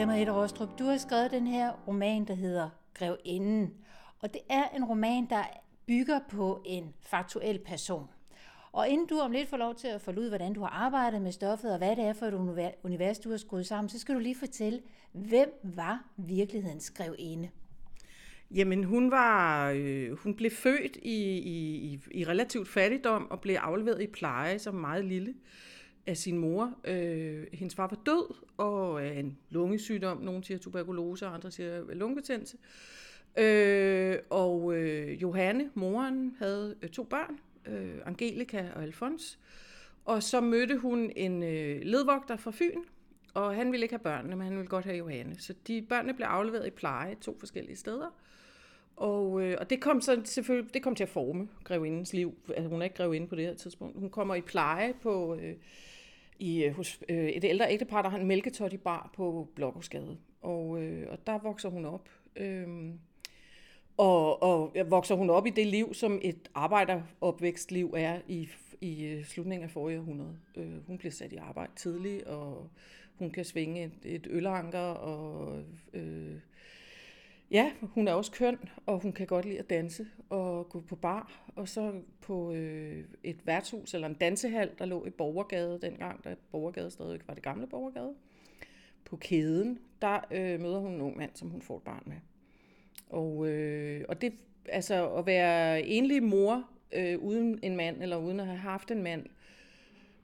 Henriette 0.00 0.32
Rostrup, 0.32 0.78
du 0.78 0.84
har 0.84 0.96
skrevet 0.96 1.30
den 1.30 1.46
her 1.46 1.72
roman, 1.88 2.24
der 2.24 2.34
hedder 2.34 2.68
Grevinden. 2.94 3.74
Og 4.20 4.32
det 4.32 4.40
er 4.50 4.68
en 4.76 4.84
roman, 4.84 5.26
der 5.30 5.42
bygger 5.86 6.20
på 6.30 6.62
en 6.66 6.94
faktuel 7.10 7.58
person. 7.58 8.06
Og 8.72 8.88
inden 8.88 9.06
du 9.06 9.18
om 9.18 9.32
lidt 9.32 9.48
får 9.48 9.56
lov 9.56 9.74
til 9.74 9.88
at 9.88 10.00
folde 10.00 10.20
ud, 10.20 10.28
hvordan 10.28 10.52
du 10.52 10.60
har 10.60 10.68
arbejdet 10.68 11.22
med 11.22 11.32
stoffet, 11.32 11.72
og 11.72 11.78
hvad 11.78 11.96
det 11.96 12.04
er 12.04 12.12
for 12.12 12.26
et 12.26 12.74
univers, 12.82 13.18
du 13.18 13.30
har 13.30 13.36
skruet 13.36 13.66
sammen, 13.66 13.88
så 13.88 13.98
skal 13.98 14.14
du 14.14 14.20
lige 14.20 14.36
fortælle, 14.38 14.80
hvem 15.12 15.48
var 15.62 16.04
virkelighedens 16.16 16.90
grevinde? 16.90 17.48
Jamen, 18.50 18.84
hun 18.84 19.10
var, 19.10 19.70
øh, 19.70 20.12
hun 20.12 20.34
blev 20.34 20.50
født 20.50 20.96
i, 20.96 21.38
i, 21.38 22.00
i 22.10 22.24
relativt 22.24 22.68
fattigdom 22.68 23.30
og 23.30 23.40
blev 23.40 23.54
afleveret 23.54 24.02
i 24.02 24.06
pleje 24.06 24.58
som 24.58 24.74
meget 24.74 25.04
lille 25.04 25.34
af 26.10 26.16
sin 26.16 26.38
mor. 26.38 26.74
Øh, 26.84 27.46
hendes 27.52 27.74
far 27.74 27.86
var 27.86 27.98
død 28.06 28.34
og 28.56 29.02
af 29.02 29.18
en 29.18 29.38
lungesygdom. 29.50 30.18
Nogle 30.18 30.44
siger 30.44 30.58
tuberkulose, 30.58 31.26
og 31.26 31.34
andre 31.34 31.50
siger 31.50 31.94
lungebetændelse. 31.94 32.56
Øh, 33.38 34.18
og 34.30 34.74
øh, 34.76 35.22
Johanne, 35.22 35.70
moren, 35.74 36.36
havde 36.38 36.76
øh, 36.82 36.88
to 36.88 37.02
børn, 37.04 37.38
øh, 37.66 37.94
Angelika 38.06 38.64
og 38.74 38.82
Alfons. 38.82 39.38
Og 40.04 40.22
så 40.22 40.40
mødte 40.40 40.76
hun 40.76 41.12
en 41.16 41.42
øh, 41.42 41.80
ledvogter 41.82 42.36
fra 42.36 42.50
Fyn, 42.54 42.80
og 43.34 43.54
han 43.54 43.72
ville 43.72 43.84
ikke 43.84 43.94
have 43.94 44.02
børnene, 44.02 44.36
men 44.36 44.46
han 44.46 44.56
ville 44.56 44.68
godt 44.68 44.84
have 44.84 44.96
Johanne. 44.96 45.36
Så 45.38 45.54
de 45.66 45.82
børnene 45.82 46.14
blev 46.14 46.26
afleveret 46.26 46.66
i 46.66 46.70
pleje 46.70 47.14
to 47.20 47.36
forskellige 47.40 47.76
steder. 47.76 48.14
Og, 48.96 49.42
øh, 49.42 49.56
og 49.60 49.70
det 49.70 49.80
kom 49.80 50.00
så 50.00 50.20
selvfølgelig 50.24 50.74
det 50.74 50.82
kom 50.82 50.94
til 50.94 51.04
at 51.04 51.08
forme 51.08 51.48
grevindens 51.64 52.12
liv. 52.12 52.34
Altså, 52.48 52.68
hun 52.68 52.80
er 52.80 52.84
ikke 52.84 52.96
grevinde 52.96 53.26
på 53.26 53.36
det 53.36 53.44
her 53.44 53.54
tidspunkt. 53.54 53.98
Hun 53.98 54.10
kommer 54.10 54.34
i 54.34 54.40
pleje 54.40 54.94
på, 55.02 55.34
øh, 55.34 55.54
i, 56.40 56.64
øh, 56.64 56.72
hos 56.72 57.00
øh, 57.08 57.28
et 57.28 57.44
ældre 57.44 57.72
ægtepar, 57.72 58.02
der 58.02 58.08
har 58.08 58.18
en 58.18 58.26
mælketot 58.26 58.72
i 58.72 58.76
bar 58.76 59.10
på 59.14 59.48
Blågårdsgade. 59.54 60.18
Og, 60.42 60.82
øh, 60.82 61.06
og 61.10 61.26
der 61.26 61.38
vokser 61.38 61.68
hun 61.68 61.84
op. 61.84 62.08
Øh, 62.36 62.68
og, 63.96 64.42
og 64.42 64.76
vokser 64.86 65.14
hun 65.14 65.30
op 65.30 65.46
i 65.46 65.50
det 65.50 65.66
liv, 65.66 65.94
som 65.94 66.18
et 66.22 66.50
arbejderopvækstliv 66.54 67.94
er 67.96 68.20
i, 68.28 68.48
i 68.80 69.04
øh, 69.04 69.24
slutningen 69.24 69.64
af 69.64 69.70
forrige 69.70 69.98
århundrede. 69.98 70.36
Øh, 70.56 70.86
hun 70.86 70.98
bliver 70.98 71.12
sat 71.12 71.32
i 71.32 71.36
arbejde 71.36 71.72
tidligt, 71.76 72.24
og 72.24 72.70
hun 73.18 73.30
kan 73.30 73.44
svinge 73.44 73.84
et, 73.84 74.14
et 74.14 74.26
ølanker, 74.30 74.78
og 74.78 75.62
øh, 75.92 76.34
ja, 77.50 77.72
hun 77.82 78.08
er 78.08 78.12
også 78.12 78.32
køn, 78.32 78.58
og 78.86 78.98
hun 78.98 79.12
kan 79.12 79.26
godt 79.26 79.44
lide 79.44 79.58
at 79.58 79.70
danse 79.70 80.06
og 80.30 80.68
gå 80.68 80.80
på 80.80 80.96
bar. 80.96 81.42
Og 81.56 81.68
så 81.68 81.92
på 82.20 82.52
øh, 82.52 83.04
et 83.22 83.46
værtshus 83.46 83.94
eller 83.94 84.08
en 84.08 84.14
dansehal, 84.14 84.70
der 84.78 84.84
lå 84.84 85.06
i 85.06 85.10
Borgergade 85.10 85.78
dengang, 85.82 86.24
da 86.24 86.34
Borgergade 86.50 86.90
stadigvæk 86.90 87.28
var 87.28 87.34
det 87.34 87.42
gamle 87.42 87.66
Borgergade. 87.66 88.14
På 89.04 89.16
kæden, 89.16 89.78
der 90.02 90.20
øh, 90.30 90.60
møder 90.60 90.78
hun 90.78 90.92
en 90.92 91.00
ung 91.00 91.16
mand, 91.16 91.30
som 91.34 91.48
hun 91.48 91.62
får 91.62 91.76
et 91.76 91.82
barn 91.82 92.02
med. 92.06 92.16
Og, 93.08 93.48
øh, 93.48 94.04
og 94.08 94.20
det, 94.20 94.32
altså 94.68 95.10
at 95.14 95.26
være 95.26 95.82
enlig 95.82 96.22
mor 96.22 96.68
øh, 96.92 97.18
uden 97.18 97.58
en 97.62 97.76
mand, 97.76 98.02
eller 98.02 98.16
uden 98.16 98.40
at 98.40 98.46
have 98.46 98.58
haft 98.58 98.90
en 98.90 99.02
mand, 99.02 99.26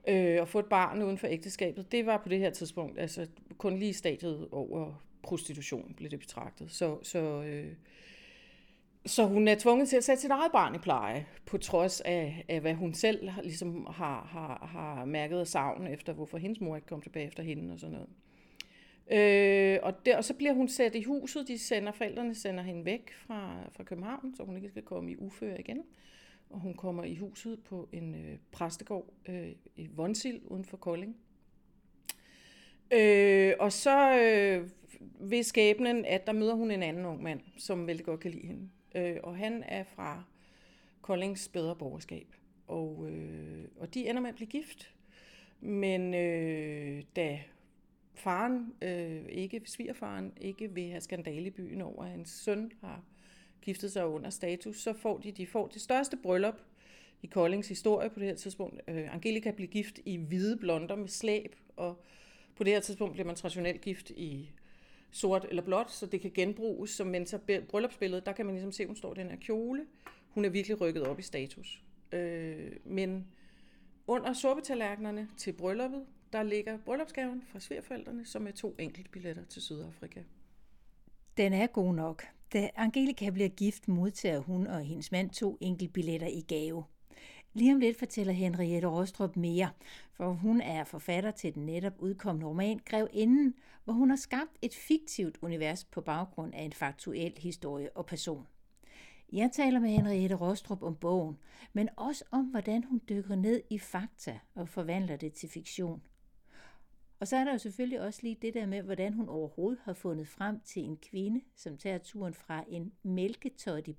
øh, 0.09 0.41
og 0.41 0.49
få 0.49 0.59
et 0.59 0.67
barn 0.67 1.03
uden 1.03 1.19
for 1.19 1.27
ægteskabet, 1.27 1.93
det 1.93 2.07
var 2.07 2.17
på 2.17 2.29
det 2.29 2.39
her 2.39 2.51
tidspunkt 2.51 2.99
altså 2.99 3.27
kun 3.59 3.79
lige 3.79 3.95
stadiet 3.95 4.49
over 4.53 5.06
prostitution, 5.27 5.95
blev 5.97 6.11
det 6.11 6.19
betragtet. 6.19 6.71
Så, 6.71 6.99
så, 7.03 7.43
øh, 7.43 7.73
så 9.07 9.25
hun 9.25 9.49
er 9.49 9.55
tvunget 9.55 9.89
til 9.89 9.97
at 9.97 10.05
sætte 10.05 10.23
sit 10.23 10.31
eget 10.31 10.53
barn 10.53 10.75
i 10.75 10.79
pleje, 10.79 11.27
på 11.47 11.59
trods 11.59 12.01
af, 12.01 12.45
af 12.49 12.61
hvad 12.61 12.75
hun 12.75 12.95
selv 12.95 13.31
ligesom 13.43 13.87
har, 13.91 14.25
har, 14.25 14.67
har 14.67 15.05
mærket 15.05 15.39
af 15.39 15.47
savn 15.47 15.87
efter, 15.87 16.13
hvorfor 16.13 16.39
hendes 16.39 16.61
mor 16.61 16.77
ikke 16.77 16.89
kom 16.89 17.03
tilbage 17.03 17.27
efter 17.27 17.43
hende 17.43 17.73
og 17.73 17.81
sådan 17.81 17.95
noget. 17.95 18.09
Øh, 19.11 19.79
og, 19.83 20.07
der, 20.07 20.17
og 20.17 20.25
så 20.25 20.35
bliver 20.35 20.53
hun 20.53 20.69
sat 20.69 20.95
i 20.95 21.03
huset. 21.03 21.49
De 21.49 21.59
sender, 21.59 21.93
forældrene 21.93 22.35
sender 22.35 22.63
hende 22.63 22.85
væk 22.85 23.11
fra, 23.27 23.69
fra 23.73 23.85
København, 23.85 24.35
så 24.37 24.43
hun 24.45 24.57
ikke 24.57 24.69
skal 24.69 24.83
komme 24.83 25.11
i 25.13 25.17
uføre 25.17 25.61
igen. 25.61 25.83
Og 26.51 26.61
hun 26.61 26.75
kommer 26.75 27.05
i 27.05 27.17
huset 27.17 27.65
på 27.65 27.89
en 27.93 28.15
øh, 28.15 28.39
præstegård 28.53 29.13
øh, 29.29 29.53
i 29.77 29.87
Vonsil 29.87 30.41
uden 30.45 30.65
for 30.65 30.77
Kolding. 30.77 31.17
Øh, 32.93 33.55
og 33.61 33.73
så 33.73 34.19
øh, 34.19 34.69
ved 35.31 35.43
skæbnen, 35.43 36.05
at 36.05 36.27
der 36.27 36.33
møder 36.33 36.55
hun 36.55 36.71
en 36.71 36.83
anden 36.83 37.07
ung 37.07 37.23
mand, 37.23 37.41
som 37.59 37.87
vældig 37.87 38.07
godt 38.07 38.21
kan 38.21 38.31
lide 38.31 38.47
hende. 38.47 38.69
Øh, 38.95 39.17
og 39.23 39.37
han 39.37 39.65
er 39.67 39.85
fra 39.85 40.23
Koldings 41.03 41.49
bedre 41.49 41.77
borgerskab. 41.77 42.27
Og, 42.67 43.09
øh, 43.11 43.65
og 43.77 43.95
de 43.95 44.09
ender 44.09 44.23
med 44.23 44.29
at 44.29 44.37
blive 44.37 44.49
gift. 44.49 44.95
Men 45.61 46.15
øh, 46.15 47.03
da 47.17 47.41
faren, 48.15 48.75
øh, 48.83 49.25
ikke 49.29 49.63
svigerfaren, 49.65 50.33
ikke 50.41 50.75
vil 50.75 50.91
have 50.91 51.01
skandale 51.01 51.47
i 51.47 51.51
byen 51.51 51.81
over, 51.81 52.05
at 52.05 52.11
hans 52.11 52.31
søn 52.31 52.73
har 52.81 53.03
giftet 53.63 53.93
sig 53.93 54.07
under 54.07 54.31
status, 54.31 54.83
så 54.83 54.93
får 54.93 55.19
de, 55.19 55.33
de 55.33 55.47
får 55.47 55.67
det 55.67 55.83
største 55.83 56.17
bryllup 56.17 56.61
i 57.23 57.27
Koldings 57.27 57.69
historie 57.69 58.11
på 58.11 58.21
det 58.21 58.29
her 58.29 58.35
tidspunkt. 58.35 58.81
Øh, 58.89 59.15
Angelika 59.15 59.51
bliver 59.51 59.69
gift 59.69 60.01
i 60.05 60.17
hvide 60.17 60.57
blonder 60.57 60.97
med 60.97 61.09
slæb, 61.09 61.57
og 61.77 62.03
på 62.57 62.65
det 62.65 62.73
her 62.73 62.81
tidspunkt 62.81 63.13
bliver 63.13 63.27
man 63.27 63.37
traditionelt 63.37 63.81
gift 63.81 64.11
i 64.11 64.51
sort 65.11 65.47
eller 65.49 65.63
blåt, 65.63 65.91
så 65.91 66.07
det 66.07 66.21
kan 66.21 66.31
genbruges. 66.35 66.91
Så 66.91 67.05
mens 67.05 67.35
bryllupsbilledet, 67.69 68.27
der 68.27 68.33
kan 68.33 68.47
man 68.47 68.55
ligesom 68.55 68.73
se, 68.73 68.87
hun 68.87 68.97
står 68.97 69.13
i 69.15 69.19
den 69.19 69.31
her 69.31 69.37
kjole. 69.37 69.87
Hun 70.29 70.45
er 70.45 70.49
virkelig 70.49 70.81
rykket 70.81 71.07
op 71.07 71.19
i 71.19 71.23
status. 71.23 71.83
Øh, 72.13 72.73
men 72.85 73.27
under 74.07 74.33
suppetallerkenerne 74.33 75.29
til 75.37 75.53
brylluppet, 75.53 76.07
der 76.33 76.43
ligger 76.43 76.79
bryllupsgaven 76.79 77.43
fra 77.53 77.61
svigerforældrene, 77.61 78.27
som 78.27 78.47
er 78.47 78.51
to 78.51 78.75
enkeltbilletter 78.79 79.45
til 79.45 79.63
Sydafrika. 79.63 80.23
Den 81.37 81.53
er 81.53 81.67
god 81.67 81.95
nok. 81.95 82.25
Da 82.53 82.71
Angelika 82.77 83.31
bliver 83.31 83.49
gift, 83.49 83.89
modtager 83.89 84.39
hun 84.39 84.67
og 84.67 84.81
hendes 84.81 85.13
mand 85.13 85.31
to 85.31 85.59
enkeltbilletter 85.61 86.27
i 86.27 86.41
gave. 86.41 86.85
Lige 87.57 87.75
om 87.75 87.81
lidt 87.81 87.99
fortæller 87.99 88.33
Henriette 88.33 88.89
Rostrup 88.89 89.37
mere, 89.37 89.71
for 90.13 90.33
hun 90.33 90.61
er 90.61 90.85
forfatter 90.85 91.31
til 91.31 91.55
den 91.55 91.67
netop 91.67 91.93
udkommende 91.99 92.47
roman 92.47 92.81
Grev 92.85 93.09
Inden, 93.13 93.55
hvor 93.85 93.93
hun 93.93 94.11
har 94.11 94.17
skabt 94.17 94.51
et 94.63 94.75
fiktivt 94.75 95.39
univers 95.43 95.85
på 95.85 96.01
baggrund 96.01 96.55
af 96.55 96.63
en 96.63 96.73
faktuel 96.73 97.33
historie 97.39 97.97
og 97.97 98.07
person. 98.07 98.47
Jeg 99.33 99.51
taler 99.53 99.81
med 99.81 99.91
Henriette 99.91 100.37
Rostrup 100.37 100.83
om 100.83 100.97
bogen, 100.97 101.39
men 101.73 101.89
også 101.97 102.25
om, 102.31 102.45
hvordan 102.45 102.85
hun 102.85 103.01
dykker 103.09 103.35
ned 103.35 103.63
i 103.71 103.79
fakta 103.79 104.39
og 104.55 104.69
forvandler 104.69 105.17
det 105.17 105.33
til 105.33 105.49
fiktion. 105.49 106.03
Og 107.21 107.29
så 107.29 107.37
er 107.37 107.45
der 107.45 107.53
jo 107.53 107.59
selvfølgelig 107.59 108.01
også 108.01 108.21
lige 108.23 108.39
det 108.43 108.55
der 108.55 108.67
med, 108.67 108.83
hvordan 108.83 109.13
hun 109.13 109.29
overhovedet 109.29 109.81
har 109.85 109.93
fundet 109.93 110.29
frem 110.29 110.61
til 110.61 110.83
en 110.83 110.97
kvinde, 110.97 111.41
som 111.55 111.77
tager 111.77 111.99
turen 111.99 112.35
fra 112.35 112.65
en 112.69 112.93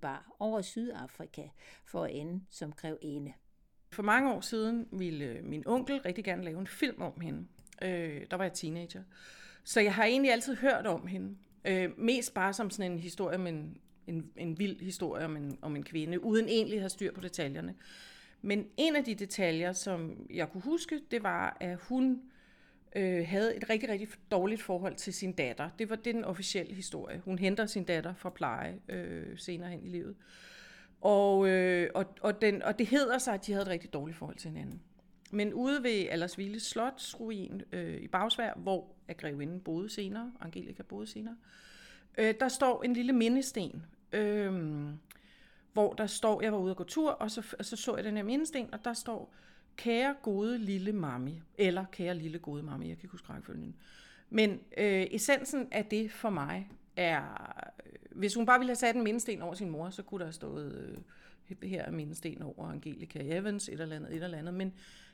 bar 0.02 0.36
over 0.40 0.62
Sydafrika 0.62 1.48
for 1.86 2.04
at 2.04 2.16
ende 2.16 2.44
som 2.50 2.72
grevinde. 2.72 3.34
For 3.98 4.04
mange 4.04 4.34
år 4.34 4.42
siden 4.42 4.88
ville 4.92 5.26
øh, 5.26 5.46
min 5.46 5.64
onkel 5.66 6.02
rigtig 6.02 6.24
gerne 6.24 6.44
lave 6.44 6.60
en 6.60 6.68
film 6.68 7.02
om 7.02 7.22
hende. 7.22 7.46
Øh, 7.82 8.22
der 8.32 8.38
var 8.38 8.44
jeg 8.44 8.54
teenager. 8.54 9.04
Så 9.64 9.80
jeg 9.82 9.94
har 9.94 10.04
egentlig 10.06 10.32
altid 10.32 10.56
hørt 10.56 10.88
om 10.88 11.08
hende. 11.08 11.36
Øh, 11.66 12.00
mest 12.00 12.34
bare 12.34 12.54
som 12.54 12.70
sådan 12.70 12.92
en 12.92 13.00
historie 13.00 13.36
om 13.36 13.48
en, 13.48 13.78
en, 14.08 14.30
en 14.36 14.60
vild 14.60 14.80
historie 14.80 15.26
om 15.26 15.38
en, 15.38 15.58
om 15.62 15.76
en 15.76 15.84
kvinde, 15.84 16.24
uden 16.24 16.50
egentlig 16.50 16.76
at 16.76 16.82
have 16.82 16.90
styr 16.90 17.14
på 17.14 17.22
detaljerne. 17.22 17.76
Men 18.42 18.68
en 18.78 18.96
af 18.96 19.04
de 19.04 19.16
detaljer, 19.16 19.74
som 19.74 20.28
jeg 20.30 20.50
kunne 20.50 20.64
huske, 20.64 21.02
det 21.12 21.24
var, 21.24 21.58
at 21.60 21.78
hun 21.82 22.22
øh, 22.96 23.28
havde 23.28 23.56
et 23.56 23.70
rigtig, 23.70 23.90
rigtig 23.90 24.08
dårligt 24.32 24.62
forhold 24.62 24.96
til 24.96 25.14
sin 25.14 25.32
datter. 25.32 25.70
Det 25.80 25.90
var 25.90 25.96
det 25.96 26.16
den 26.16 26.24
officielle 26.24 26.74
historie. 26.74 27.22
Hun 27.26 27.40
henter 27.40 27.66
sin 27.66 27.84
datter 27.84 28.14
fra 28.14 28.30
pleje 28.30 28.80
øh, 28.90 29.38
senere 29.38 29.70
hen 29.70 29.84
i 29.84 29.90
livet. 29.90 30.16
Og, 31.02 31.50
øh, 31.50 31.90
og, 31.96 32.06
og, 32.22 32.42
den, 32.42 32.64
og 32.64 32.80
det 32.80 32.88
hedder 32.88 33.18
sig, 33.18 33.34
at 33.34 33.46
de 33.46 33.52
havde 33.52 33.64
et 33.64 33.70
rigtig 33.70 33.94
dårligt 33.94 34.18
forhold 34.18 34.38
til 34.38 34.52
hinanden. 34.52 34.82
Men 35.32 35.54
ude 35.54 35.84
ved 35.84 36.08
Aldersville 36.10 36.60
Slotsruin 36.60 37.62
øh, 37.72 37.98
i 38.02 38.08
Bagsvær, 38.08 38.54
hvor 38.56 38.96
Grevinden 39.18 39.60
boede 39.60 39.90
senere, 39.90 40.32
Angelika 40.42 40.84
boede 40.84 41.08
senere, 41.08 41.36
øh, 42.18 42.34
der 42.40 42.48
står 42.48 42.84
en 42.84 42.94
lille 42.94 43.14
mindesten, 43.14 43.86
øh, 44.12 44.54
hvor 45.74 45.94
der 45.94 46.08
står, 46.08 46.42
jeg 46.42 46.52
var 46.52 46.58
ude 46.58 46.72
at 46.72 46.78
gå 46.78 46.84
tur, 46.84 47.12
og 47.12 47.32
så, 47.32 47.56
og 47.60 47.66
så 47.66 47.76
så 47.76 47.96
jeg 47.96 48.04
den 48.04 48.18
her 48.18 48.24
mindesten, 48.24 48.74
og 48.74 48.86
der 48.86 48.94
står, 48.94 49.34
kære 49.78 50.16
gode 50.22 50.58
lille 50.58 50.92
mami, 50.92 51.42
eller 51.58 51.86
kære 51.92 52.16
lille 52.16 52.40
gode 52.40 52.64
mami, 52.64 52.88
jeg 52.88 52.98
kan 52.98 53.04
ikke 53.04 53.12
huske 53.12 53.30
rækkefølgen. 53.30 53.76
Men 54.30 54.52
øh, 54.78 55.08
essensen 55.12 55.68
af 55.72 55.86
det 55.86 56.12
for 56.12 56.30
mig 56.30 56.70
er, 56.98 57.22
øh, 57.86 57.92
hvis 58.12 58.36
hun 58.36 58.46
bare 58.46 58.60
ville 58.60 58.70
have 58.70 58.76
sat 58.76 58.96
en 58.96 59.04
mindesten 59.04 59.42
over 59.42 59.54
sin 59.54 59.70
mor, 59.70 59.90
så 59.90 60.04
kunne 60.04 60.20
der 60.20 60.26
have 60.26 60.34
stået, 60.34 60.96
øh, 61.50 61.70
her 61.70 61.82
er 61.84 61.92
mindesten 61.92 62.42
over 62.42 62.70
Angelica 62.70 63.20
Evans, 63.24 63.70
et 63.70 63.82
eller 63.82 63.96
andet, 63.96 64.16
et 64.16 64.24
eller 64.24 64.38
andet. 64.38 64.54
Men 64.54 64.74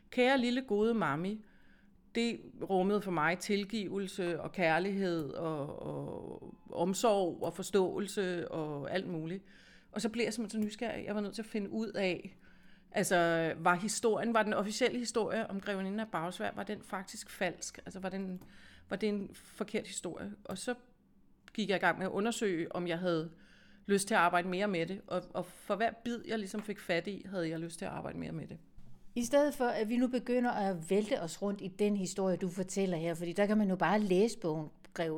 kære 0.10 0.38
lille 0.38 0.62
gode 0.62 0.94
mami, 0.94 1.46
det 2.16 2.40
rummede 2.70 3.02
for 3.02 3.12
mig 3.12 3.40
tilgivelse 3.40 4.42
og 4.42 4.52
kærlighed 4.52 5.30
og, 5.30 5.84
og 5.84 6.56
omsorg 6.70 7.44
og 7.44 7.54
forståelse 7.54 8.52
og 8.52 8.92
alt 8.94 9.08
muligt. 9.08 9.44
Og 9.92 10.02
så 10.02 10.10
blev 10.10 10.24
jeg 10.24 10.34
simpelthen 10.34 10.62
så 10.62 10.66
nysgerrig. 10.66 11.06
Jeg 11.06 11.16
var 11.16 11.22
nødt 11.22 11.36
til 11.36 11.42
at 11.42 11.46
finde 11.46 11.70
ud 11.70 11.88
af, 11.88 12.38
Altså, 12.96 13.54
var 13.58 13.76
historien, 13.76 14.34
var 14.34 14.44
den 14.44 14.54
officielle 14.54 15.00
historie 15.00 15.50
om 15.50 15.60
Greveninde 15.60 16.02
af 16.02 16.08
Bagsvær, 16.12 16.52
var 16.56 16.64
den 16.64 16.84
faktisk 16.84 17.30
falsk? 17.30 17.80
Altså, 17.86 18.00
var 18.00 18.10
den, 18.10 18.44
var 18.90 18.96
det 18.96 19.10
en 19.10 19.30
forkert 19.34 19.88
historie. 19.88 20.34
Og 20.44 20.58
så 20.58 20.76
gik 21.54 21.70
jeg 21.70 21.76
i 21.76 21.80
gang 21.80 21.98
med 21.98 22.06
at 22.06 22.12
undersøge, 22.12 22.76
om 22.76 22.88
jeg 22.88 23.00
havde 23.00 23.32
lyst 23.86 24.08
til 24.08 24.16
at 24.16 24.20
arbejde 24.20 24.48
mere 24.48 24.68
med 24.68 24.86
det. 24.86 25.02
Og, 25.08 25.24
og 25.34 25.46
for 25.46 25.76
hver 25.76 25.92
bid, 26.04 26.20
jeg 26.28 26.40
ligesom 26.40 26.62
fik 26.62 26.80
fat 26.80 27.08
i, 27.08 27.26
havde 27.30 27.50
jeg 27.50 27.60
lyst 27.60 27.78
til 27.78 27.86
at 27.86 27.92
arbejde 27.92 28.20
mere 28.20 28.32
med 28.32 28.48
det. 28.48 28.58
I 29.16 29.24
stedet 29.24 29.54
for, 29.54 29.66
at 29.66 29.90
vi 29.90 29.98
nu 29.98 30.08
begynder 30.08 30.52
at 30.52 30.90
vælte 30.90 31.22
os 31.22 31.42
rundt 31.42 31.62
i 31.62 31.68
den 31.68 31.98
historie, 31.98 32.38
du 32.38 32.50
fortæller 32.50 32.98
her, 32.98 33.14
fordi 33.14 33.34
der 33.34 33.46
kan 33.46 33.58
man 33.58 33.70
jo 33.70 33.76
bare 33.76 34.00
læse 34.00 34.40
bogen 34.40 34.70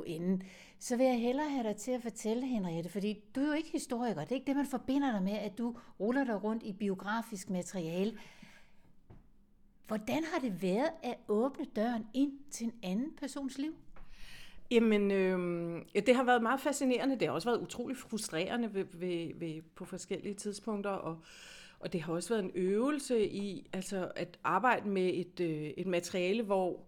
inden, 0.06 0.44
så 0.80 0.98
vil 0.98 1.06
jeg 1.06 1.20
hellere 1.20 1.50
have 1.50 1.64
dig 1.64 1.76
til 1.76 1.92
at 1.92 2.02
fortælle, 2.02 2.46
Henriette, 2.46 2.90
fordi 2.90 3.20
du 3.36 3.42
er 3.42 3.48
jo 3.48 3.54
ikke 3.54 3.72
historiker. 3.72 4.22
Det 4.22 4.32
er 4.32 4.36
ikke 4.36 4.48
det, 4.48 4.56
man 4.56 4.66
forbinder 4.66 5.12
dig 5.12 5.24
med, 5.24 5.34
at 5.34 5.58
du 5.58 5.78
ruller 6.00 6.24
dig 6.24 6.44
rundt 6.44 6.64
i 6.64 6.74
biografisk 6.74 7.50
materiale. 7.50 8.18
Hvordan 9.88 10.24
har 10.34 10.40
det 10.40 10.62
været 10.62 10.90
at 11.04 11.18
åbne 11.28 11.66
døren 11.76 12.08
ind 12.14 12.32
til 12.52 12.66
en 12.66 12.74
anden 12.84 13.12
persons 13.18 13.58
liv? 13.58 13.76
Jamen, 14.72 15.12
øh, 15.12 15.82
ja, 15.96 16.00
det 16.00 16.16
har 16.16 16.24
været 16.24 16.44
meget 16.44 16.60
fascinerende. 16.60 17.20
Det 17.20 17.28
har 17.28 17.36
også 17.36 17.50
været 17.50 17.62
utrolig 17.62 17.98
frustrerende 17.98 18.74
ved, 18.74 18.86
ved, 18.94 19.32
ved, 19.36 19.62
på 19.76 19.86
forskellige 19.86 20.36
tidspunkter, 20.36 20.90
og, 20.90 21.18
og 21.80 21.94
det 21.94 22.02
har 22.02 22.14
også 22.14 22.30
været 22.30 22.44
en 22.44 22.52
øvelse 22.56 23.30
i 23.30 23.70
altså 23.74 24.12
at 24.16 24.40
arbejde 24.44 24.90
med 24.90 25.12
et, 25.14 25.40
øh, 25.40 25.70
et 25.78 25.88
materiale, 25.88 26.44
hvor 26.44 26.80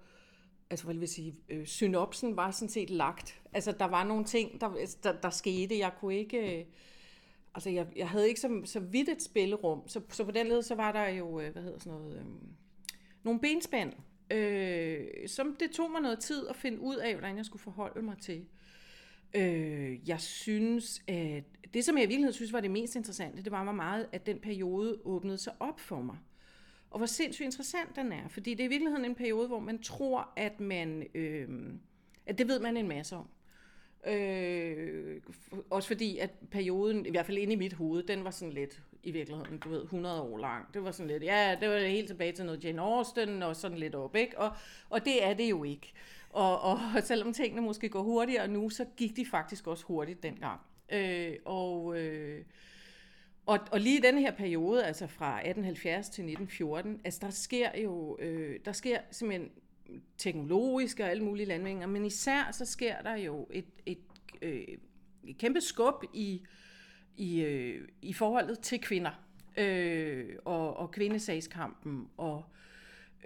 altså 0.70 0.86
hvad 0.86 0.96
vil 0.96 1.02
jeg 1.02 1.10
sige, 1.10 1.36
øh, 1.50 1.68
synopsen 1.68 2.38
var 2.38 2.52
sådan 2.52 2.70
set 2.70 2.90
lagt. 2.90 3.42
Altså 3.54 3.72
der 3.72 3.86
var 3.86 4.04
nogle 4.04 4.26
ting, 4.26 4.62
der, 4.62 4.70
altså, 4.70 4.98
der, 5.04 5.12
der 5.12 5.30
skete. 5.30 5.80
Jeg 5.80 5.92
kunne 6.00 6.18
ikke... 6.18 6.60
Øh, 6.60 6.66
altså 7.56 7.70
jeg, 7.70 7.88
jeg 7.96 8.10
havde 8.10 8.28
ikke 8.28 8.40
så, 8.40 8.62
så 8.66 8.80
vidt 8.80 9.10
et 9.10 9.22
spillerum, 9.22 9.88
så, 9.88 10.02
så 10.10 10.26
på 10.26 10.32
den 10.32 10.48
led, 10.48 10.62
så 10.62 10.76
var 10.76 10.92
der 10.92 11.08
jo, 11.08 11.40
øh, 11.40 11.52
hvad 11.52 11.64
hedder 11.64 11.80
sådan 11.80 12.00
noget, 12.00 12.18
øh, 12.18 12.26
nogle 13.24 13.40
benspænd, 13.40 13.94
øh, 14.32 15.06
som 15.28 15.56
det 15.60 15.72
tog 15.72 15.92
mig 15.92 16.02
noget 16.02 16.20
tid 16.20 16.48
at 16.48 16.56
finde 16.56 16.80
ud 16.80 16.96
af, 16.96 17.16
hvordan 17.16 17.38
jeg 17.38 17.46
skulle 17.46 17.62
forholde 17.62 18.02
mig 18.02 18.18
til. 18.18 18.46
Øh, 19.36 20.10
jeg 20.10 20.22
synes, 20.22 21.04
at 21.08 21.44
det, 21.74 21.86
som 21.86 21.96
jeg 21.96 22.04
i 22.04 22.08
virkeligheden 22.08 22.34
synes 22.34 22.54
var 22.54 22.60
det 22.60 22.72
mest 22.72 22.96
interessante, 22.96 23.44
det 23.44 23.52
var 23.52 23.64
mig 23.64 23.76
meget, 23.76 24.08
at 24.12 24.26
den 24.26 24.40
periode 24.40 24.98
åbnede 25.06 25.38
sig 25.38 25.54
op 25.60 25.80
for 25.80 26.02
mig. 26.02 26.18
Og 26.90 26.98
hvor 26.98 27.06
sindssygt 27.06 27.46
interessant 27.46 27.96
den 27.96 28.12
er, 28.12 28.28
fordi 28.28 28.54
det 28.54 28.60
er 28.60 28.66
i 28.66 28.70
virkeligheden 28.70 29.06
en 29.06 29.16
periode, 29.16 29.48
hvor 29.48 29.60
man 29.60 29.82
tror, 29.82 30.30
at 30.36 30.60
man, 30.60 31.08
øh, 31.16 31.50
at 32.26 32.38
det 32.38 32.48
ved 32.48 32.60
man 32.60 32.78
en 32.78 32.88
masse 32.88 33.16
om. 33.16 33.28
Øh, 34.08 35.22
også 35.70 35.88
fordi, 35.88 36.18
at 36.18 36.30
perioden, 36.52 37.06
i 37.06 37.10
hvert 37.10 37.26
fald 37.26 37.38
inde 37.38 37.54
i 37.54 37.56
mit 37.56 37.74
hoved, 37.74 38.04
den 38.04 38.24
var 38.24 38.32
sådan 38.32 38.54
lidt, 38.54 38.82
i 39.08 39.12
virkeligheden, 39.12 39.58
du 39.58 39.70
ved, 39.70 39.84
100 39.84 40.22
år 40.22 40.38
lang. 40.38 40.74
Det 40.74 40.84
var 40.84 40.92
sådan 40.92 41.08
lidt, 41.08 41.24
ja, 41.24 41.58
det 41.62 41.70
var 41.70 41.78
helt 41.78 42.08
tilbage 42.08 42.32
til 42.32 42.46
noget 42.46 42.64
Jane 42.64 42.82
Austen, 42.82 43.44
og 43.44 43.56
sådan 43.56 43.78
lidt 43.78 43.96
op, 43.96 44.16
ikke? 44.16 44.40
Og, 44.40 44.52
og 44.90 45.06
det 45.06 45.24
er 45.26 45.34
det 45.34 45.50
jo 45.50 45.64
ikke. 45.64 45.94
Og, 46.30 46.62
og 46.62 46.80
selvom 47.04 47.34
tingene 47.34 47.62
måske 47.62 47.90
går 47.90 48.02
hurtigere 48.02 48.48
nu, 48.48 48.70
så 48.70 48.86
gik 48.98 49.16
de 49.16 49.26
faktisk 49.26 49.68
også 49.68 49.86
hurtigt 49.86 50.24
dengang. 50.24 50.60
Øh, 50.92 51.36
og, 51.46 52.00
øh, 52.00 52.46
og, 53.46 53.60
og 53.72 53.80
lige 53.80 53.98
i 53.98 54.02
den 54.02 54.18
her 54.18 54.32
periode, 54.32 54.86
altså 54.86 55.08
fra 55.08 55.38
1870 55.38 56.10
til 56.10 56.22
1914, 56.24 57.02
altså 57.04 57.20
der 57.22 57.30
sker 57.30 57.70
jo, 57.84 58.18
øh, 58.20 58.60
der 58.66 58.72
sker 58.72 59.00
simpelthen 59.12 59.52
teknologiske 60.18 61.04
og 61.04 61.10
alle 61.10 61.24
mulige 61.24 61.46
landvindinger, 61.46 61.88
men 61.88 62.06
især 62.06 62.52
så 62.52 62.66
sker 62.66 63.02
der 63.02 63.16
jo 63.16 63.48
et, 63.52 63.66
et, 63.86 64.00
øh, 64.42 64.64
et 65.28 65.38
kæmpe 65.38 65.62
skub 65.62 66.04
i, 66.14 66.42
i, 67.18 67.42
øh, 67.42 67.88
i 68.02 68.14
forholdet 68.14 68.60
til 68.60 68.82
kvinder 68.82 69.12
øh, 69.58 70.26
og, 70.46 70.78
og 70.78 70.92
kvindesagskampen 70.92 72.08
og 72.18 72.46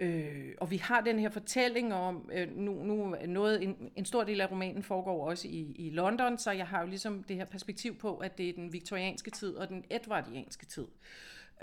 Øh, 0.00 0.54
og 0.60 0.70
vi 0.70 0.76
har 0.76 1.00
den 1.00 1.18
her 1.18 1.30
fortælling 1.30 1.94
om, 1.94 2.30
øh, 2.34 2.56
nu, 2.56 2.72
nu 2.72 3.16
noget, 3.26 3.62
en, 3.62 3.90
en 3.96 4.04
stor 4.04 4.24
del 4.24 4.40
af 4.40 4.50
romanen 4.50 4.82
foregår 4.82 5.28
også 5.28 5.48
i, 5.48 5.74
i 5.74 5.90
London, 5.90 6.38
så 6.38 6.50
jeg 6.50 6.66
har 6.66 6.80
jo 6.80 6.86
ligesom 6.86 7.22
det 7.22 7.36
her 7.36 7.44
perspektiv 7.44 7.98
på, 7.98 8.16
at 8.16 8.38
det 8.38 8.48
er 8.48 8.52
den 8.52 8.72
viktorianske 8.72 9.30
tid 9.30 9.54
og 9.54 9.68
den 9.68 9.84
edvardianske 9.90 10.66
tid. 10.66 10.86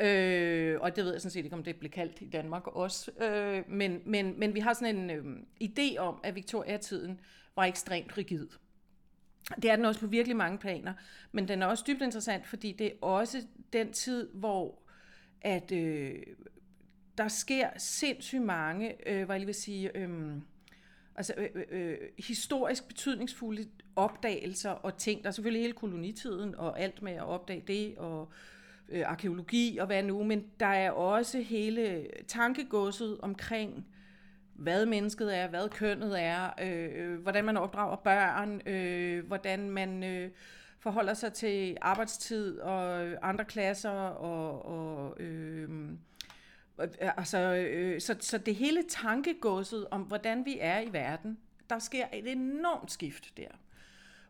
Øh, 0.02 0.78
og 0.81 0.96
det 0.96 1.04
ved 1.04 1.12
jeg 1.12 1.22
sådan 1.22 1.31
set 1.31 1.44
ikke, 1.44 1.56
om 1.56 1.64
det 1.64 1.76
blev 1.76 1.92
kaldt 1.92 2.22
i 2.22 2.26
Danmark 2.26 2.68
også. 2.68 3.12
Øh, 3.24 3.64
men, 3.68 4.02
men, 4.06 4.40
men 4.40 4.54
vi 4.54 4.60
har 4.60 4.74
sådan 4.74 4.96
en 4.96 5.10
øh, 5.10 5.26
idé 5.64 5.98
om, 5.98 6.20
at 6.24 6.36
Victoria-tiden 6.36 7.20
var 7.56 7.64
ekstremt 7.64 8.18
rigid. 8.18 8.48
Det 9.56 9.72
er 9.72 9.75
den 9.75 9.86
også 9.86 10.00
på 10.00 10.07
virkelig 10.07 10.38
mange 10.38 10.57
planer, 10.57 10.94
men 11.31 11.48
den 11.48 11.62
er 11.62 11.66
også 11.66 11.84
dybt 11.88 12.01
interessant, 12.01 12.48
fordi 12.48 12.72
det 12.72 12.88
er 12.88 12.92
også 13.01 13.38
den 13.74 13.94
tid, 13.94 14.30
hvor 14.34 14.80
at 15.42 15.72
øh, 15.72 16.16
der 17.18 17.28
sker 17.28 17.69
sindssygt 17.78 18.42
mange, 18.42 19.10
øh, 19.10 19.25
hvad 19.25 19.36
jeg 19.36 19.40
lige 19.40 19.46
vil 19.46 19.56
sige, 19.56 19.98
øh, 19.98 20.36
altså 21.16 21.34
øh, 21.38 21.50
øh, 21.56 21.63
øh, 21.72 21.98
historisk 22.18 22.88
betydningsfulde 22.88 23.66
opdagelser 23.96 24.69
og 24.69 24.98
ting. 24.98 25.24
Der 25.24 25.28
er 25.28 25.31
selvfølgelig 25.31 25.62
hele 25.62 25.74
kolonitiden 25.74 26.56
og 26.56 26.80
alt 26.80 27.02
med 27.02 27.13
at 27.13 27.24
opdage 27.24 27.63
det, 27.68 27.98
og 27.98 28.31
øh, 28.90 29.04
arkeologi 29.06 29.78
og 29.78 29.86
hvad 29.86 30.04
nu, 30.04 30.24
men 30.24 30.45
der 30.60 30.66
er 30.66 30.92
også 30.92 31.42
hele 31.42 32.07
tankegodset 32.28 33.18
omkring, 33.22 33.88
hvad 34.59 34.85
mennesket 34.85 35.38
er, 35.38 35.47
hvad 35.47 35.69
kønnet 35.69 36.21
er, 36.21 36.50
øh, 36.61 37.21
hvordan 37.21 37.45
man 37.45 37.57
opdrager 37.57 37.95
børn, 37.95 38.61
øh, 38.67 39.27
hvordan 39.27 39.69
man 39.69 40.03
øh, 40.03 40.31
forholder 40.79 41.13
sig 41.13 41.33
til 41.33 41.77
arbejdstid 41.81 42.59
og 42.59 43.06
andre 43.21 43.45
klasser 43.45 43.89
og, 43.89 44.65
og 44.65 45.21
øh, 45.21 45.69
øh, 46.79 46.89
Altså, 47.17 47.38
øh, 47.56 48.01
så, 48.01 48.15
så 48.19 48.38
det 48.38 48.56
hele 48.56 48.83
tankegodset 48.89 49.88
om, 49.91 50.01
hvordan 50.01 50.45
vi 50.45 50.57
er 50.61 50.79
i 50.79 50.94
verden, 50.94 51.38
der 51.69 51.79
sker 51.79 52.06
et 52.13 52.31
enormt 52.31 52.91
skift 52.91 53.38
der. 53.38 53.50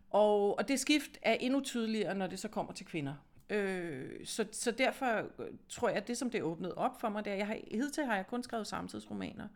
Og, 0.09 0.57
og 0.57 0.67
det 0.67 0.79
skift 0.79 1.17
er 1.21 1.33
endnu 1.33 1.61
tydeligere, 1.61 2.15
når 2.15 2.27
det 2.27 2.39
så 2.39 2.47
kommer 2.47 2.73
til 2.73 2.85
kvinder. 2.85 3.13
Øh, 3.49 4.25
så, 4.25 4.45
så 4.51 4.71
derfor 4.71 5.23
tror 5.69 5.87
jeg, 5.87 5.97
at 5.97 6.07
det, 6.07 6.17
som 6.17 6.29
det 6.29 6.43
åbnede 6.43 6.73
op 6.75 7.01
for 7.01 7.09
mig, 7.09 7.25
det 7.25 7.33
er, 7.33 7.37
jeg 7.37 7.47
har, 7.47 7.57
hidtil 7.71 8.05
har 8.05 8.15
jeg 8.15 8.27
kun 8.27 8.43
skrevet 8.43 8.67
samtidsromaner 8.67 9.47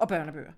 og 0.00 0.08
børnebøger. 0.08 0.52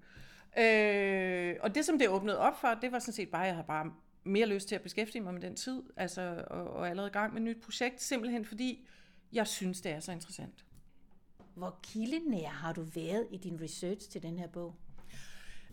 Øh, 0.58 1.56
og 1.60 1.74
det, 1.74 1.84
som 1.84 1.98
det 1.98 2.08
åbnede 2.08 2.38
op 2.38 2.60
for, 2.60 2.68
det 2.68 2.92
var 2.92 2.98
sådan 2.98 3.12
set 3.12 3.30
bare, 3.30 3.42
at 3.42 3.48
jeg 3.48 3.56
har 3.56 3.62
bare 3.62 3.92
mere 4.24 4.46
lyst 4.46 4.68
til 4.68 4.74
at 4.74 4.82
beskæftige 4.82 5.22
mig 5.22 5.34
med 5.34 5.42
den 5.42 5.56
tid, 5.56 5.82
altså, 5.96 6.44
og, 6.46 6.70
og 6.70 6.88
allerede 6.88 7.08
i 7.08 7.12
gang 7.12 7.32
med 7.32 7.42
et 7.42 7.44
nyt 7.44 7.62
projekt, 7.62 8.02
simpelthen 8.02 8.44
fordi 8.44 8.88
jeg 9.32 9.46
synes, 9.46 9.80
det 9.80 9.92
er 9.92 10.00
så 10.00 10.12
interessant. 10.12 10.64
Hvor 11.54 11.78
kildenær 11.82 12.48
har 12.48 12.72
du 12.72 12.82
været 12.82 13.26
i 13.30 13.36
din 13.36 13.60
research 13.62 14.10
til 14.10 14.22
den 14.22 14.38
her 14.38 14.46
bog? 14.46 14.74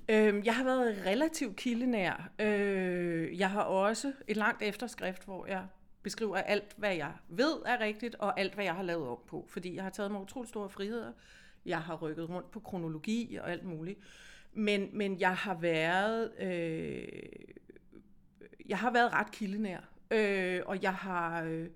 Øhm, 0.10 0.44
jeg 0.46 0.56
har 0.56 0.64
været 0.64 1.04
relativt 1.06 1.56
kildenær. 1.56 2.32
Øh, 2.40 3.40
jeg 3.40 3.50
har 3.50 3.62
også 3.62 4.14
et 4.28 4.38
langt 4.38 4.62
efterskrift, 4.62 5.26
hvor 5.26 5.46
jeg 5.46 5.68
beskriver 6.04 6.38
alt, 6.38 6.74
hvad 6.78 6.96
jeg 6.96 7.14
ved 7.30 7.56
er 7.66 7.80
rigtigt, 7.80 8.16
og 8.16 8.40
alt, 8.40 8.54
hvad 8.54 8.66
jeg 8.66 8.76
har 8.76 8.84
lavet 8.84 9.08
op 9.08 9.26
på. 9.26 9.46
Fordi 9.50 9.76
jeg 9.76 9.84
har 9.84 9.90
taget 9.90 10.12
mig 10.12 10.22
utrolig 10.22 10.50
store 10.50 10.70
friheder. 10.70 11.12
Jeg 11.66 11.82
har 11.82 11.96
rykket 11.96 12.30
rundt 12.30 12.52
på 12.52 12.60
kronologi 12.60 13.36
og 13.36 13.52
alt 13.52 13.64
muligt. 13.64 14.00
Men, 14.54 14.90
men 14.94 15.20
jeg 15.20 15.36
har 15.36 15.56
været... 15.56 16.32
Øh, 16.40 17.08
jeg 18.70 18.78
har 18.78 18.92
været 18.92 19.14
ret 19.14 19.32
kildenær. 19.32 19.80
Øh, 20.12 20.62
og 20.66 20.84
jeg 20.84 20.94
har... 20.94 21.44
Øh, 21.44 21.70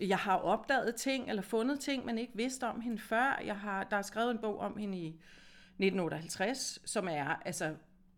jeg 0.00 0.18
har 0.18 0.36
opdaget 0.36 0.94
ting, 0.94 1.28
eller 1.28 1.42
fundet 1.42 1.80
ting, 1.80 2.06
man 2.06 2.18
ikke 2.18 2.32
vidste 2.36 2.66
om 2.66 2.80
hende 2.80 2.98
før. 2.98 3.42
Jeg 3.44 3.56
har, 3.56 3.84
der 3.84 3.96
er 3.96 4.02
skrevet 4.02 4.30
en 4.30 4.38
bog 4.38 4.58
om 4.58 4.76
hende 4.76 4.98
i 4.98 5.06
1958, 5.06 6.80
som 6.84 7.08
er 7.08 7.42
altså 7.44 7.74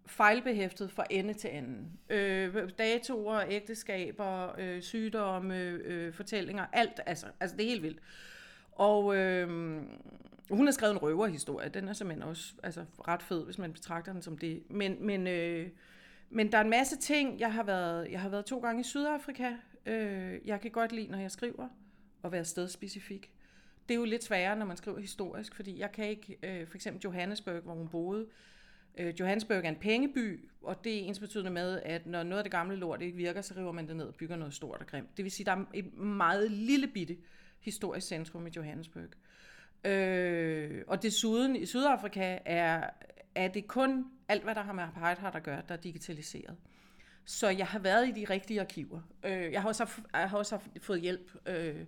fejlbehæftet 0.06 0.90
fra 0.90 1.04
ende 1.10 1.34
til 1.34 1.48
anden. 1.48 1.98
Øh, 2.10 2.70
datoer, 2.78 3.44
ægteskaber, 3.48 4.58
øh, 4.58 4.82
sygdomme, 4.82 5.56
øh, 5.58 6.12
fortællinger, 6.12 6.66
alt, 6.72 7.00
altså, 7.06 7.26
altså 7.40 7.56
det 7.56 7.64
er 7.64 7.68
helt 7.68 7.82
vildt. 7.82 8.00
Og 8.72 9.16
øh, 9.16 9.80
hun 10.50 10.66
har 10.66 10.72
skrevet 10.72 10.92
en 10.92 10.98
røverhistorie, 10.98 11.68
den 11.68 11.88
er 11.88 11.92
simpelthen 11.92 12.28
også 12.28 12.52
altså, 12.62 12.84
ret 13.08 13.22
fed, 13.22 13.44
hvis 13.44 13.58
man 13.58 13.72
betragter 13.72 14.12
den 14.12 14.22
som 14.22 14.38
det. 14.38 14.62
Men, 14.70 15.06
men, 15.06 15.26
øh, 15.26 15.68
men 16.30 16.52
der 16.52 16.58
er 16.58 16.62
en 16.62 16.70
masse 16.70 16.96
ting, 16.96 17.40
jeg 17.40 17.52
har 17.52 17.62
været, 17.62 18.10
jeg 18.10 18.20
har 18.20 18.28
været 18.28 18.44
to 18.44 18.58
gange 18.58 18.80
i 18.80 18.84
Sydafrika, 18.84 19.52
Øh, 19.88 20.40
jeg 20.44 20.60
kan 20.60 20.70
godt 20.70 20.92
lide, 20.92 21.10
når 21.10 21.18
jeg 21.18 21.30
skriver, 21.30 21.68
at 22.24 22.32
være 22.32 22.44
stedspecifik. 22.44 23.32
Det 23.88 23.94
er 23.94 23.98
jo 23.98 24.04
lidt 24.04 24.24
sværere, 24.24 24.56
når 24.56 24.66
man 24.66 24.76
skriver 24.76 24.98
historisk, 24.98 25.54
fordi 25.54 25.78
jeg 25.78 25.92
kan 25.92 26.08
ikke, 26.08 26.38
øh, 26.42 26.66
for 26.66 26.74
eksempel 26.74 27.02
Johannesburg, 27.02 27.62
hvor 27.62 27.74
hun 27.74 27.88
boede, 27.88 28.26
øh, 28.98 29.14
Johannesburg 29.20 29.64
er 29.64 29.68
en 29.68 29.76
pengeby, 29.76 30.48
og 30.62 30.84
det 30.84 30.94
er 30.94 31.00
ens 31.00 31.18
betydende 31.18 31.50
med, 31.50 31.80
at 31.82 32.06
når 32.06 32.22
noget 32.22 32.38
af 32.38 32.44
det 32.44 32.50
gamle 32.50 32.76
lort 32.76 33.02
ikke 33.02 33.16
virker, 33.16 33.40
så 33.40 33.54
river 33.56 33.72
man 33.72 33.88
det 33.88 33.96
ned 33.96 34.04
og 34.04 34.14
bygger 34.14 34.36
noget 34.36 34.54
stort 34.54 34.80
og 34.80 34.86
grimt. 34.86 35.16
Det 35.16 35.24
vil 35.24 35.32
sige, 35.32 35.50
at 35.50 35.56
der 35.56 35.62
er 35.62 35.66
et 35.74 35.94
meget 35.96 36.50
lille 36.50 36.86
bitte 36.86 37.16
historisk 37.60 38.06
centrum 38.06 38.46
i 38.46 38.50
Johannesburg. 38.56 39.08
Øh, 39.84 40.84
og 40.86 41.02
desuden 41.02 41.56
i 41.56 41.66
Sydafrika 41.66 42.38
er, 42.44 42.90
er 43.34 43.48
det 43.48 43.66
kun 43.66 44.10
alt, 44.28 44.44
hvad 44.44 44.54
der 44.54 44.62
har 44.62 44.72
med 44.72 44.84
apartheid 44.84 45.34
at 45.34 45.42
gøre, 45.42 45.62
der 45.68 45.74
er 45.74 45.80
digitaliseret. 45.80 46.56
Så 47.24 47.48
jeg 47.48 47.66
har 47.66 47.78
været 47.78 48.08
i 48.08 48.10
de 48.10 48.24
rigtige 48.24 48.60
arkiver. 48.60 49.00
Øh, 49.24 49.52
jeg 49.52 49.62
har 49.62 49.68
også, 49.68 49.84
haft, 49.84 50.00
jeg 50.12 50.30
har 50.30 50.38
også 50.38 50.54
haft, 50.54 50.84
fået 50.84 51.00
hjælp. 51.00 51.30
Øh, 51.46 51.84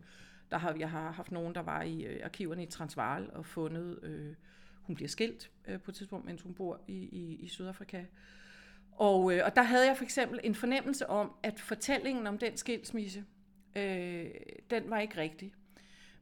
der 0.51 0.59
har, 0.59 0.75
jeg 0.79 0.91
har 0.91 1.11
haft 1.11 1.33
nogen, 1.33 1.55
der 1.55 1.63
var 1.63 1.83
i 1.83 2.03
øh, 2.03 2.21
arkiverne 2.25 2.63
i 2.63 2.67
Transvaal 2.67 3.31
og 3.33 3.47
fundet, 3.47 3.99
øh, 4.03 4.35
hun 4.83 4.97
bliver 4.97 5.09
skilt 5.09 5.51
øh, 5.69 5.81
på 5.81 5.91
et 5.91 5.95
tidspunkt, 5.95 6.27
mens 6.27 6.43
hun 6.43 6.55
bor 6.55 6.81
i, 6.89 6.95
i, 6.95 7.35
i 7.35 7.49
Sydafrika. 7.49 8.05
Og, 8.93 9.35
øh, 9.35 9.43
og 9.45 9.57
der 9.57 9.63
havde 9.63 9.87
jeg 9.87 9.97
for 9.97 10.05
eksempel 10.05 10.41
en 10.45 10.55
fornemmelse 10.55 11.07
om, 11.07 11.33
at 11.43 11.61
fortællingen 11.61 12.27
om 12.27 12.39
den 12.39 12.57
skilsmisse, 12.57 13.25
øh, 13.77 14.27
den 14.71 14.91
var 14.91 15.01
ikke 15.01 15.17
rigtig. 15.17 15.55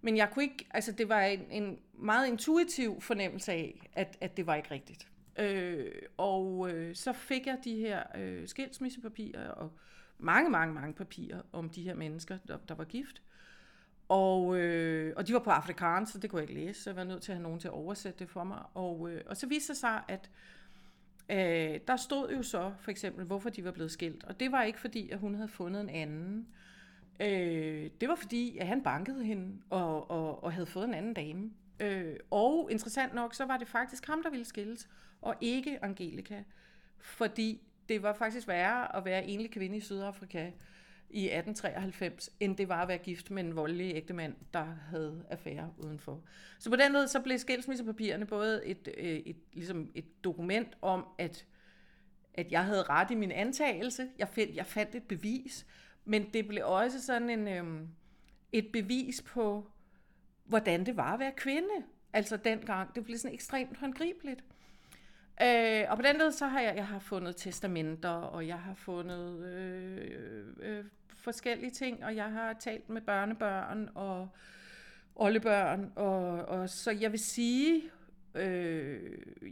Men 0.00 0.16
jeg 0.16 0.30
kunne 0.30 0.42
ikke, 0.42 0.66
altså 0.70 0.92
det 0.92 1.08
var 1.08 1.20
en, 1.20 1.46
en 1.50 1.78
meget 1.92 2.28
intuitiv 2.28 3.00
fornemmelse 3.00 3.52
af, 3.52 3.90
at, 3.92 4.18
at 4.20 4.36
det 4.36 4.46
var 4.46 4.54
ikke 4.54 4.70
rigtigt. 4.70 5.08
Øh, 5.38 5.92
og 6.16 6.70
øh, 6.70 6.94
så 6.94 7.12
fik 7.12 7.46
jeg 7.46 7.58
de 7.64 7.76
her 7.76 8.02
øh, 8.16 8.48
skilsmissepapirer 8.48 9.48
og 9.48 9.72
mange, 10.18 10.50
mange, 10.50 10.74
mange 10.74 10.94
papirer 10.94 11.42
om 11.52 11.70
de 11.70 11.82
her 11.82 11.94
mennesker, 11.94 12.38
der, 12.48 12.58
der 12.68 12.74
var 12.74 12.84
gift. 12.84 13.22
Og, 14.08 14.58
øh, 14.58 15.12
og 15.16 15.26
de 15.26 15.32
var 15.32 15.38
på 15.38 15.50
afrikaans, 15.50 16.10
så 16.10 16.18
det 16.18 16.30
kunne 16.30 16.40
jeg 16.42 16.50
ikke 16.50 16.64
læse, 16.64 16.82
så 16.82 16.90
jeg 16.90 16.96
var 16.96 17.04
nødt 17.04 17.22
til 17.22 17.32
at 17.32 17.36
have 17.36 17.42
nogen 17.42 17.60
til 17.60 17.68
at 17.68 17.74
oversætte 17.74 18.18
det 18.18 18.30
for 18.30 18.44
mig. 18.44 18.62
Og, 18.74 19.10
øh, 19.10 19.22
og 19.26 19.36
så 19.36 19.46
viste 19.46 19.72
det 19.72 19.80
sig, 19.80 20.02
at 20.08 20.30
øh, 21.30 21.80
der 21.88 21.96
stod 21.96 22.32
jo 22.32 22.42
så 22.42 22.72
for 22.80 22.90
eksempel, 22.90 23.24
hvorfor 23.24 23.50
de 23.50 23.64
var 23.64 23.70
blevet 23.70 23.90
skilt. 23.90 24.24
Og 24.24 24.40
det 24.40 24.52
var 24.52 24.62
ikke 24.62 24.80
fordi, 24.80 25.10
at 25.10 25.18
hun 25.18 25.34
havde 25.34 25.48
fundet 25.48 25.80
en 25.80 25.90
anden. 25.90 26.38
Øh, 26.38 26.54
Øh, 27.20 27.90
det 28.00 28.08
var 28.08 28.14
fordi, 28.14 28.58
at 28.58 28.66
han 28.66 28.82
bankede 28.82 29.24
hende 29.24 29.62
og, 29.70 30.10
og, 30.10 30.44
og 30.44 30.52
havde 30.52 30.66
fået 30.66 30.84
en 30.84 30.94
anden 30.94 31.14
dame. 31.14 31.50
Øh, 31.80 32.16
og 32.30 32.68
interessant 32.70 33.14
nok, 33.14 33.34
så 33.34 33.44
var 33.44 33.56
det 33.56 33.68
faktisk 33.68 34.06
ham, 34.06 34.22
der 34.22 34.30
ville 34.30 34.44
skilles, 34.44 34.88
og 35.22 35.34
ikke 35.40 35.84
Angelika. 35.84 36.42
Fordi 36.98 37.62
det 37.88 38.02
var 38.02 38.12
faktisk 38.12 38.48
værre 38.48 38.96
at 38.96 39.04
være 39.04 39.24
enlig 39.24 39.50
kvinde 39.50 39.76
i 39.76 39.80
Sydafrika 39.80 40.50
i 41.10 41.24
1893, 41.24 42.30
end 42.40 42.56
det 42.56 42.68
var 42.68 42.82
at 42.82 42.88
være 42.88 42.98
gift 42.98 43.30
med 43.30 43.44
en 43.44 43.56
voldelig 43.56 43.94
ægtemand, 43.94 44.34
der 44.54 44.64
havde 44.64 45.24
affære 45.30 45.72
udenfor. 45.78 46.20
Så 46.58 46.70
på 46.70 46.76
den 46.76 46.92
måde 46.92 47.08
så 47.08 47.20
blev 47.20 47.38
skilsmissepapirerne 47.38 48.26
både 48.26 48.66
et, 48.66 48.88
et, 48.96 49.30
et, 49.30 49.36
ligesom 49.52 49.90
et 49.94 50.24
dokument 50.24 50.76
om, 50.82 51.06
at, 51.18 51.46
at 52.34 52.52
jeg 52.52 52.64
havde 52.64 52.82
ret 52.82 53.10
i 53.10 53.14
min 53.14 53.32
antagelse. 53.32 54.08
Jeg, 54.18 54.28
find, 54.28 54.54
jeg 54.54 54.66
fandt 54.66 54.94
et 54.94 55.02
bevis, 55.02 55.66
men 56.08 56.30
det 56.32 56.48
blev 56.48 56.62
også 56.66 57.02
sådan 57.02 57.30
en, 57.30 57.48
øhm, 57.48 57.88
et 58.52 58.72
bevis 58.72 59.22
på, 59.22 59.70
hvordan 60.44 60.86
det 60.86 60.96
var 60.96 61.14
at 61.14 61.20
være 61.20 61.32
kvinde. 61.36 61.84
Altså 62.12 62.36
dengang. 62.36 62.94
Det 62.94 63.04
blev 63.04 63.18
sådan 63.18 63.34
ekstremt 63.34 63.76
håndgribeligt. 63.76 64.44
Øh, 65.42 65.84
og 65.88 65.96
på 65.96 66.02
den 66.02 66.18
måde 66.18 66.32
så 66.32 66.46
har 66.46 66.60
jeg, 66.60 66.76
jeg 66.76 66.86
har 66.86 66.98
fundet 66.98 67.36
testamenter, 67.36 68.08
og 68.08 68.46
jeg 68.46 68.58
har 68.58 68.74
fundet 68.74 69.44
øh, 69.44 70.46
øh, 70.60 70.84
forskellige 71.08 71.70
ting, 71.70 72.04
og 72.04 72.16
jeg 72.16 72.32
har 72.32 72.52
talt 72.52 72.88
med 72.88 73.00
børnebørn 73.00 73.88
og 73.94 74.28
oldebørn, 75.14 75.92
og, 75.96 76.44
og 76.44 76.68
så 76.68 76.90
jeg 76.90 77.12
vil 77.12 77.20
sige, 77.20 77.90
Øh, 78.38 79.00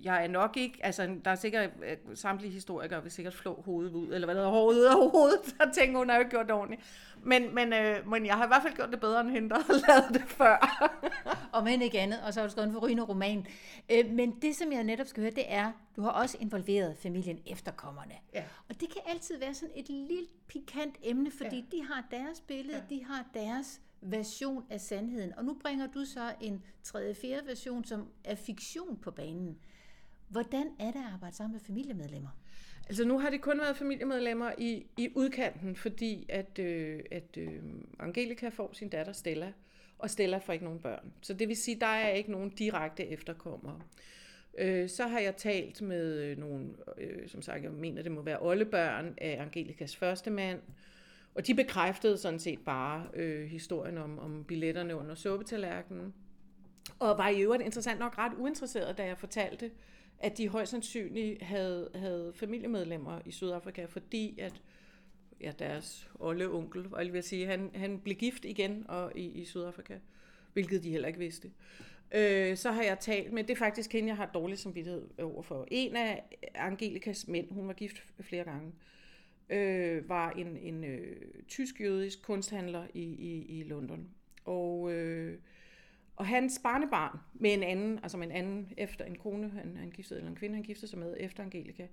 jeg 0.04 0.24
er 0.24 0.28
nok 0.28 0.56
ikke, 0.56 0.78
altså 0.82 1.16
der 1.24 1.30
er 1.30 1.34
sikkert, 1.34 1.70
samtlige 2.14 2.52
historikere 2.52 3.02
vil 3.02 3.12
sikkert 3.12 3.34
flå 3.34 3.62
hovedet 3.64 3.92
ud, 3.92 4.14
eller 4.14 4.26
hvad 4.26 4.34
der 4.34 4.40
hedder, 4.40 4.52
håret 4.52 4.76
ud 4.76 4.82
af 4.82 4.94
hovedet, 4.94 5.54
og 5.60 5.74
tænker, 5.74 5.98
hun 5.98 6.08
har 6.08 6.16
jo 6.16 6.20
ikke 6.20 6.30
gjort 6.30 6.46
det 6.46 6.54
ordentligt. 6.54 6.82
Men, 7.22 7.54
men, 7.54 7.72
øh, 7.72 8.08
men 8.10 8.26
jeg 8.26 8.34
har 8.34 8.44
i 8.44 8.48
hvert 8.48 8.62
fald 8.62 8.74
gjort 8.74 8.90
det 8.90 9.00
bedre 9.00 9.20
end 9.20 9.30
hende, 9.30 9.48
der 9.48 9.56
har 9.56 9.72
lavet 9.88 10.14
det 10.14 10.22
før. 10.22 10.88
og 11.54 11.64
men 11.64 11.82
ikke 11.82 12.00
andet, 12.00 12.20
og 12.26 12.34
så 12.34 12.40
har 12.40 12.46
du 12.46 12.50
skrevet 12.50 12.68
en 12.68 12.72
forrygende 12.74 13.02
roman. 13.02 13.46
Øh, 13.90 14.10
men 14.10 14.30
det, 14.42 14.56
som 14.56 14.72
jeg 14.72 14.84
netop 14.84 15.06
skal 15.06 15.20
høre, 15.20 15.34
det 15.34 15.44
er, 15.46 15.72
du 15.96 16.02
har 16.02 16.10
også 16.10 16.36
involveret 16.40 16.96
familien 16.98 17.38
efterkommerne. 17.46 18.14
Ja. 18.34 18.44
Og 18.68 18.80
det 18.80 18.88
kan 18.88 19.02
altid 19.06 19.38
være 19.38 19.54
sådan 19.54 19.74
et 19.76 19.88
lille 19.88 20.26
pikant 20.48 20.94
emne, 21.02 21.30
fordi 21.30 21.66
ja. 21.72 21.76
de 21.76 21.84
har 21.84 22.04
deres 22.10 22.40
billede, 22.40 22.82
ja. 22.90 22.94
de 22.94 23.04
har 23.04 23.24
deres 23.34 23.80
version 24.00 24.64
af 24.70 24.80
sandheden. 24.80 25.34
Og 25.38 25.44
nu 25.44 25.58
bringer 25.62 25.86
du 25.86 26.04
så 26.04 26.34
en 26.40 26.62
tredje, 26.82 27.14
fjerde 27.14 27.46
version, 27.46 27.84
som 27.84 28.08
er 28.24 28.34
fiktion 28.34 28.96
på 28.96 29.10
banen. 29.10 29.58
Hvordan 30.28 30.66
er 30.78 30.90
det 30.90 30.98
at 30.98 31.12
arbejde 31.12 31.36
sammen 31.36 31.52
med 31.52 31.60
familiemedlemmer? 31.60 32.30
Altså 32.88 33.04
nu 33.04 33.18
har 33.18 33.30
det 33.30 33.40
kun 33.40 33.60
været 33.60 33.76
familiemedlemmer 33.76 34.52
i, 34.58 34.86
i 34.96 35.08
udkanten, 35.14 35.76
fordi 35.76 36.26
at, 36.28 36.58
øh, 36.58 37.00
at 37.10 37.36
øh, 37.36 37.62
Angelika 38.00 38.48
får 38.48 38.70
sin 38.72 38.88
datter 38.88 39.12
Stella, 39.12 39.52
og 39.98 40.10
Stella 40.10 40.38
får 40.38 40.52
ikke 40.52 40.64
nogen 40.64 40.80
børn. 40.80 41.12
Så 41.22 41.34
det 41.34 41.48
vil 41.48 41.56
sige, 41.56 41.80
der 41.80 41.86
er 41.86 42.08
ikke 42.08 42.30
nogen 42.30 42.50
direkte 42.50 43.06
efterkommere. 43.06 43.80
Øh, 44.58 44.88
så 44.88 45.06
har 45.06 45.18
jeg 45.18 45.36
talt 45.36 45.82
med 45.82 46.18
øh, 46.18 46.38
nogle, 46.38 46.68
øh, 46.98 47.28
som 47.28 47.42
sagt, 47.42 47.62
jeg 47.62 47.70
mener, 47.70 48.02
det 48.02 48.12
må 48.12 48.22
være 48.22 48.38
oldebørn 48.40 49.14
af 49.18 49.36
Angelikas 49.40 49.96
første 49.96 50.30
mand, 50.30 50.60
og 51.36 51.46
de 51.46 51.54
bekræftede 51.54 52.18
sådan 52.18 52.38
set 52.38 52.58
bare 52.58 53.06
øh, 53.14 53.46
historien 53.46 53.98
om, 53.98 54.18
om 54.18 54.44
billetterne 54.44 54.96
under 54.96 55.14
suppetallerkenen. 55.14 56.14
Og 56.98 57.18
var 57.18 57.28
i 57.28 57.42
øvrigt 57.42 57.62
interessant 57.62 57.98
nok 57.98 58.18
ret 58.18 58.32
uinteresseret, 58.38 58.98
da 58.98 59.04
jeg 59.04 59.18
fortalte, 59.18 59.70
at 60.18 60.38
de 60.38 60.48
højst 60.48 60.70
sandsynligt 60.70 61.42
havde, 61.42 61.90
havde 61.94 62.32
familiemedlemmer 62.34 63.20
i 63.24 63.30
Sydafrika, 63.30 63.84
fordi 63.84 64.38
at 64.38 64.62
ja, 65.40 65.52
deres 65.58 66.10
olde 66.14 66.52
onkel, 66.52 66.86
og 66.92 67.04
jeg 67.04 67.12
vil 67.12 67.22
sige, 67.22 67.46
han, 67.46 67.70
han 67.74 68.00
blev 68.00 68.16
gift 68.16 68.44
igen 68.44 68.84
og 68.88 69.12
i, 69.14 69.26
i 69.26 69.44
Sydafrika, 69.44 69.98
hvilket 70.52 70.82
de 70.82 70.90
heller 70.90 71.08
ikke 71.08 71.18
vidste. 71.18 71.50
Øh, 72.12 72.56
så 72.56 72.70
har 72.70 72.82
jeg 72.82 72.98
talt 72.98 73.32
med, 73.32 73.44
det 73.44 73.50
er 73.50 73.58
faktisk 73.58 73.92
hende, 73.92 74.08
jeg 74.08 74.16
har 74.16 74.30
dårlig 74.34 74.58
samvittighed 74.58 75.08
overfor. 75.18 75.66
En 75.70 75.96
af 75.96 76.22
Angelikas 76.54 77.28
mænd, 77.28 77.50
hun 77.50 77.68
var 77.68 77.74
gift 77.74 78.02
flere 78.20 78.44
gange, 78.44 78.66
øh, 78.66 78.95
Øh, 79.50 80.08
var 80.08 80.30
en, 80.30 80.56
en 80.56 80.84
øh, 80.84 81.16
tysk-jødisk 81.48 82.22
kunsthandler 82.22 82.86
i, 82.94 83.02
i, 83.02 83.58
i 83.58 83.62
London. 83.62 84.08
Og, 84.44 84.92
øh, 84.92 85.38
og 86.16 86.26
hans 86.26 86.60
barnebarn 86.62 87.18
med 87.34 87.54
en 87.54 87.62
anden, 87.62 87.98
altså 88.02 88.18
med 88.18 88.26
en 88.26 88.32
anden 88.32 88.72
efter 88.76 89.04
en 89.04 89.18
kone, 89.18 89.48
han, 89.48 89.76
han 89.76 89.90
giftede, 89.90 90.20
eller 90.20 90.30
en 90.30 90.36
kvinde, 90.36 90.54
han 90.54 90.64
giftede 90.64 90.90
sig 90.90 90.98
med 90.98 91.16
efter 91.20 91.42
Angelika, 91.42 91.86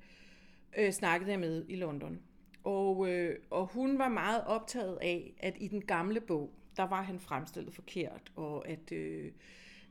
øh, 0.78 0.92
snakkede 0.92 1.32
jeg 1.32 1.40
med 1.40 1.66
i 1.68 1.76
London. 1.76 2.20
Og, 2.64 3.10
øh, 3.10 3.40
og 3.50 3.66
hun 3.66 4.00
var 4.00 4.10
meget 4.10 4.44
optaget 4.46 4.98
af, 5.02 5.34
at 5.40 5.56
i 5.60 5.68
den 5.68 5.82
gamle 5.82 6.22
bog, 6.22 6.54
der 6.78 6.84
var 6.84 7.02
han 7.02 7.20
fremstillet 7.20 7.74
forkert, 7.74 8.32
og 8.36 8.68
at, 8.68 8.92
øh, 8.92 9.32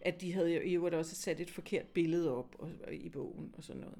at 0.00 0.20
de 0.20 0.32
havde 0.32 0.64
i 0.64 0.74
øvrigt 0.74 0.94
også 0.94 1.16
sat 1.16 1.40
et 1.40 1.50
forkert 1.50 1.86
billede 1.86 2.36
op 2.36 2.56
og, 2.58 2.70
og, 2.86 2.94
i 2.94 3.08
bogen 3.08 3.54
og 3.56 3.64
sådan 3.64 3.80
noget. 3.80 3.98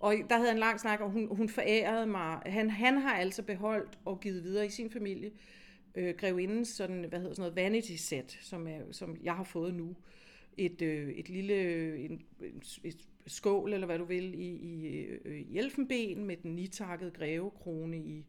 Og 0.00 0.14
der 0.30 0.36
havde 0.36 0.52
en 0.52 0.58
lang 0.58 0.80
snak, 0.80 1.00
og 1.00 1.10
hun, 1.10 1.36
hun 1.36 1.48
forærede 1.48 2.06
mig. 2.06 2.38
Han, 2.46 2.70
han 2.70 2.98
har 2.98 3.14
altså 3.14 3.42
beholdt 3.42 3.98
og 4.04 4.20
givet 4.20 4.44
videre 4.44 4.66
i 4.66 4.70
sin 4.70 4.90
familie 4.90 5.30
øh, 5.96 6.14
grevindens 6.14 6.68
sådan, 6.68 7.04
hvad 7.04 7.18
hedder 7.18 7.34
sådan 7.34 7.42
noget, 7.42 7.56
vanity 7.56 7.94
set, 7.96 8.38
som, 8.42 8.68
er, 8.68 8.80
som 8.92 9.16
jeg 9.22 9.34
har 9.34 9.44
fået 9.44 9.74
nu. 9.74 9.96
Et, 10.56 10.82
øh, 10.82 11.08
et 11.08 11.28
lille 11.28 11.98
en, 11.98 12.22
et 12.84 13.08
skål, 13.26 13.72
eller 13.72 13.86
hvad 13.86 13.98
du 13.98 14.04
vil, 14.04 14.34
i, 14.34 14.48
i, 14.48 14.86
øh, 15.24 15.40
i 15.40 15.58
elfenben 15.58 16.24
med 16.24 16.36
den 16.36 16.54
nitakkede 16.54 17.10
grevekrone 17.10 17.98
i 17.98 18.24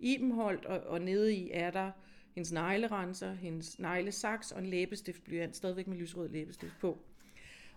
Ibenholt, 0.00 0.64
og, 0.64 0.80
og 0.80 1.00
nede 1.00 1.34
i 1.34 1.50
er 1.52 1.70
der 1.70 1.90
hendes 2.34 2.52
neglerenser, 2.52 3.34
hendes 3.34 3.78
neglesaks 3.78 4.52
og 4.52 4.60
en 4.60 4.66
læbestiftblyant, 4.66 5.56
stadigvæk 5.56 5.86
med 5.86 5.96
lysrød 5.96 6.28
læbestift 6.28 6.74
på. 6.80 6.98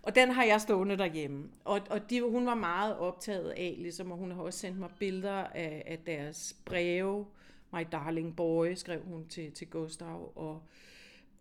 Og 0.05 0.15
den 0.15 0.31
har 0.31 0.43
jeg 0.43 0.61
stående 0.61 0.97
derhjemme. 0.97 1.49
Og, 1.63 1.81
og 1.89 2.09
de, 2.09 2.21
hun 2.21 2.45
var 2.45 2.55
meget 2.55 2.97
optaget 2.97 3.49
af, 3.49 3.75
ligesom, 3.77 4.11
og 4.11 4.17
hun 4.17 4.31
har 4.31 4.41
også 4.41 4.59
sendt 4.59 4.79
mig 4.79 4.89
billeder 4.99 5.33
af, 5.33 5.83
af 5.85 5.99
deres 6.05 6.55
breve. 6.65 7.25
My 7.73 7.85
darling 7.91 8.35
boy, 8.35 8.73
skrev 8.75 9.01
hun 9.03 9.27
til, 9.27 9.51
til 9.51 9.67
Gustav. 9.67 10.31
Og, 10.35 10.63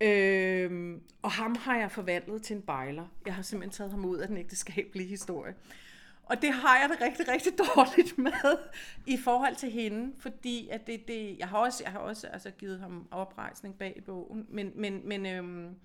øhm, 0.01 1.03
og 1.23 1.31
ham 1.31 1.57
har 1.57 1.79
jeg 1.79 1.91
forvandlet 1.91 2.43
til 2.43 2.57
en 2.57 2.63
bejler. 2.63 3.07
Jeg 3.27 3.35
har 3.35 3.43
simpelthen 3.43 3.77
taget 3.77 3.91
ham 3.91 4.05
ud 4.05 4.19
af 4.19 4.29
den 4.29 4.37
ægteskabelige 4.37 5.09
historie. 5.09 5.55
Og 6.25 6.43
det 6.43 6.53
har 6.53 6.79
jeg 6.79 6.89
det 6.89 7.01
rigtig, 7.01 7.29
rigtig 7.29 7.53
dårligt 7.77 8.19
med 8.19 8.59
i 9.07 9.17
forhold 9.17 9.57
til 9.57 9.71
hende, 9.71 10.13
fordi 10.19 10.69
at 10.69 10.87
det, 10.87 11.09
det, 11.09 11.39
jeg 11.39 11.49
har 11.49 11.59
også, 11.59 11.85
jeg 11.85 11.93
har 11.93 11.99
også 11.99 12.27
altså, 12.27 12.51
givet 12.51 12.81
ham 12.81 13.09
oprejsning 13.11 13.79
bag 13.79 14.03
bogen, 14.07 14.47
men, 14.49 14.73
men, 14.75 15.09
men 15.09 15.27
øhm, 15.27 15.77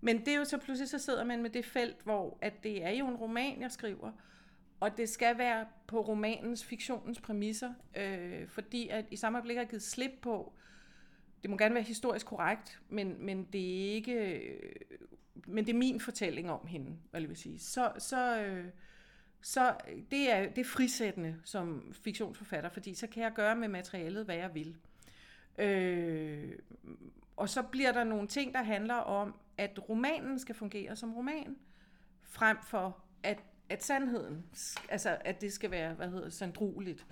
men 0.00 0.18
det 0.18 0.28
er 0.28 0.36
jo 0.36 0.44
så 0.44 0.58
pludselig, 0.58 0.88
så 0.88 0.98
sidder 0.98 1.24
man 1.24 1.42
med 1.42 1.50
det 1.50 1.64
felt, 1.64 2.02
hvor 2.04 2.38
at 2.40 2.62
det 2.62 2.84
er 2.84 2.90
jo 2.90 3.08
en 3.08 3.16
roman, 3.16 3.60
jeg 3.60 3.70
skriver, 3.70 4.12
og 4.80 4.96
det 4.96 5.08
skal 5.08 5.38
være 5.38 5.66
på 5.86 6.00
romanens, 6.00 6.64
fiktionens 6.64 7.20
præmisser, 7.20 7.72
øh, 7.96 8.48
fordi 8.48 8.88
at 8.88 9.04
i 9.10 9.16
samme 9.16 9.38
øjeblik 9.38 9.56
har 9.56 9.62
jeg 9.62 9.70
givet 9.70 9.82
slip 9.82 10.12
på, 10.22 10.52
det 11.42 11.50
må 11.50 11.56
gerne 11.56 11.74
være 11.74 11.84
historisk 11.84 12.26
korrekt, 12.26 12.80
men, 12.88 13.26
men 13.26 13.44
det 13.52 13.60
er 13.60 13.92
ikke, 13.94 14.38
øh, 14.38 14.72
men 15.46 15.66
det 15.66 15.72
er 15.72 15.78
min 15.78 16.00
fortælling 16.00 16.50
om 16.50 16.66
hende, 16.66 16.96
hvad 17.10 17.20
jeg 17.20 17.28
vil 17.28 17.36
sige. 17.36 17.58
Så, 17.58 17.92
så, 17.98 18.40
øh, 18.42 18.64
så 19.40 19.74
øh, 19.88 20.02
det 20.10 20.32
er, 20.32 20.48
det 20.48 20.58
er 20.58 20.64
frisættende 20.64 21.36
som 21.44 21.94
fiktionsforfatter, 22.02 22.70
fordi 22.70 22.94
så 22.94 23.06
kan 23.06 23.22
jeg 23.22 23.32
gøre 23.32 23.56
med 23.56 23.68
materialet, 23.68 24.24
hvad 24.24 24.36
jeg 24.36 24.54
vil. 24.54 24.76
Øh, 25.58 26.52
og 27.36 27.48
så 27.48 27.62
bliver 27.62 27.92
der 27.92 28.04
nogle 28.04 28.28
ting, 28.28 28.54
der 28.54 28.62
handler 28.62 28.94
om, 28.94 29.34
at 29.58 29.88
romanen 29.88 30.38
skal 30.38 30.54
fungere 30.54 30.96
som 30.96 31.14
roman, 31.14 31.56
frem 32.22 32.56
for 32.62 33.02
at, 33.22 33.42
at 33.68 33.84
sandheden, 33.84 34.44
altså 34.88 35.18
at 35.20 35.40
det 35.40 35.52
skal 35.52 35.70
være, 35.70 35.94
hvad 35.94 36.08
hedder 36.08 36.30
sandrueligt. 36.30 37.06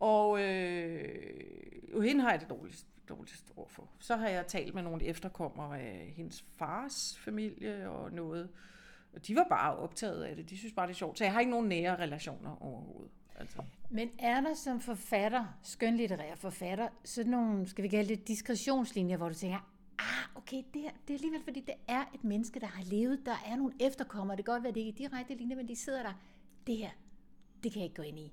Og 0.00 0.42
øh, 0.42 2.02
hende 2.02 2.20
har 2.20 2.30
jeg 2.30 2.40
det 2.40 2.50
dårligst, 2.50 2.86
dårligst 3.08 3.52
overfor. 3.56 3.88
Så 3.98 4.16
har 4.16 4.28
jeg 4.28 4.46
talt 4.46 4.74
med 4.74 4.82
nogle 4.82 5.04
efterkommere 5.04 5.80
af 5.80 6.12
hendes 6.16 6.44
fars 6.56 7.18
familie 7.24 7.90
og 7.90 8.12
noget. 8.12 8.48
Og 9.14 9.26
de 9.26 9.36
var 9.36 9.46
bare 9.48 9.76
optaget 9.76 10.24
af 10.24 10.36
det. 10.36 10.50
De 10.50 10.58
synes 10.58 10.74
bare, 10.74 10.86
det 10.86 10.92
er 10.92 10.96
sjovt. 10.96 11.18
Så 11.18 11.24
jeg 11.24 11.32
har 11.32 11.40
ikke 11.40 11.50
nogen 11.50 11.68
nære 11.68 11.96
relationer 11.96 12.62
overhovedet. 12.62 13.10
Altså. 13.36 13.62
Men 13.90 14.10
er 14.18 14.40
der 14.40 14.54
som 14.54 14.80
forfatter, 14.80 15.58
skønlitterær 15.62 16.34
forfatter, 16.34 16.88
sådan 17.04 17.30
nogle, 17.30 17.68
skal 17.68 17.82
vi 17.82 17.88
kalde 17.88 18.08
det, 18.08 18.28
diskretionslinjer, 18.28 19.16
hvor 19.16 19.28
du 19.28 19.34
tænker, 19.34 19.73
okay, 20.34 20.62
det, 20.74 20.82
her, 20.82 20.90
det 21.08 21.14
er 21.14 21.18
alligevel, 21.18 21.42
fordi 21.44 21.60
det 21.60 21.74
er 21.88 22.04
et 22.14 22.24
menneske, 22.24 22.60
der 22.60 22.66
har 22.66 22.82
levet, 22.84 23.26
der 23.26 23.36
er 23.46 23.56
nogle 23.56 23.74
efterkommere, 23.80 24.36
det 24.36 24.44
kan 24.44 24.52
godt 24.52 24.62
være, 24.62 24.72
det 24.72 24.80
ikke 24.80 25.04
er 25.04 25.08
direkte 25.08 25.34
linjer, 25.34 25.56
men 25.56 25.68
de 25.68 25.76
sidder 25.76 26.02
der, 26.02 26.12
det 26.66 26.76
her, 26.76 26.90
det 27.62 27.72
kan 27.72 27.80
jeg 27.80 27.84
ikke 27.84 27.96
gå 27.96 28.02
ind 28.02 28.18
i. 28.18 28.32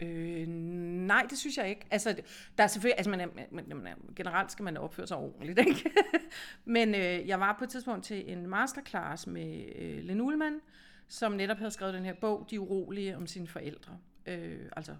Øh, 0.00 0.48
nej, 0.48 1.26
det 1.30 1.38
synes 1.38 1.58
jeg 1.58 1.68
ikke. 1.68 1.86
Altså, 1.90 2.16
der 2.58 2.64
er 2.64 2.68
selvfølgelig, 2.68 2.98
altså 2.98 3.10
man 3.10 3.20
er, 3.20 3.26
man, 3.50 3.64
man 3.68 3.86
er, 3.86 3.94
generelt 4.16 4.52
skal 4.52 4.62
man 4.62 4.76
opføre 4.76 5.06
sig 5.06 5.16
ordentligt, 5.16 5.58
ikke? 5.58 5.90
Men 6.64 6.94
øh, 6.94 7.28
jeg 7.28 7.40
var 7.40 7.56
på 7.58 7.64
et 7.64 7.70
tidspunkt 7.70 8.04
til 8.04 8.32
en 8.32 8.46
masterclass 8.46 9.26
med 9.26 9.64
øh, 9.76 10.04
Len 10.04 10.20
Ullmann, 10.20 10.60
som 11.08 11.32
netop 11.32 11.56
havde 11.56 11.70
skrevet 11.70 11.94
den 11.94 12.04
her 12.04 12.14
bog, 12.14 12.46
De 12.50 12.60
Urolige, 12.60 13.16
om 13.16 13.26
sine 13.26 13.46
forældre. 13.46 13.98
Øh, 14.26 14.58
altså 14.76 14.94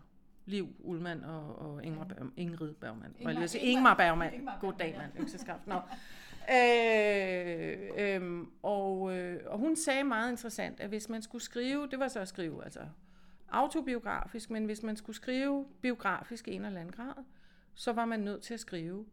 Liv 0.46 0.68
Ullmann 0.78 1.24
og, 1.24 1.58
og 1.58 1.84
Ingmar, 1.84 2.04
Berg, 2.04 2.30
Ingrid 2.36 2.74
Bergman. 2.74 3.14
Ingmar, 3.18 3.30
Ingmar, 3.30 3.56
Ingmar 3.60 3.94
Bergman. 3.94 4.34
Ingmar 4.34 4.58
God 4.60 4.72
dag, 4.78 4.96
mand. 4.98 5.12
Økseskaft. 5.22 5.66
Nå. 5.66 5.80
Øh, 6.50 7.78
øh, 7.98 8.46
og, 8.62 9.16
øh, 9.16 9.40
og 9.46 9.58
hun 9.58 9.76
sagde 9.76 10.04
meget 10.04 10.30
interessant, 10.30 10.80
at 10.80 10.88
hvis 10.88 11.08
man 11.08 11.22
skulle 11.22 11.42
skrive, 11.42 11.88
det 11.90 11.98
var 11.98 12.08
så 12.08 12.20
at 12.20 12.28
skrive 12.28 12.64
altså 12.64 12.80
autobiografisk, 13.48 14.50
men 14.50 14.64
hvis 14.64 14.82
man 14.82 14.96
skulle 14.96 15.16
skrive 15.16 15.66
biografisk 15.80 16.48
i 16.48 16.52
en 16.52 16.64
eller 16.64 16.80
anden 16.80 16.92
grad, 16.92 17.24
så 17.74 17.92
var 17.92 18.04
man 18.04 18.20
nødt 18.20 18.42
til 18.42 18.54
at 18.54 18.60
skrive 18.60 19.06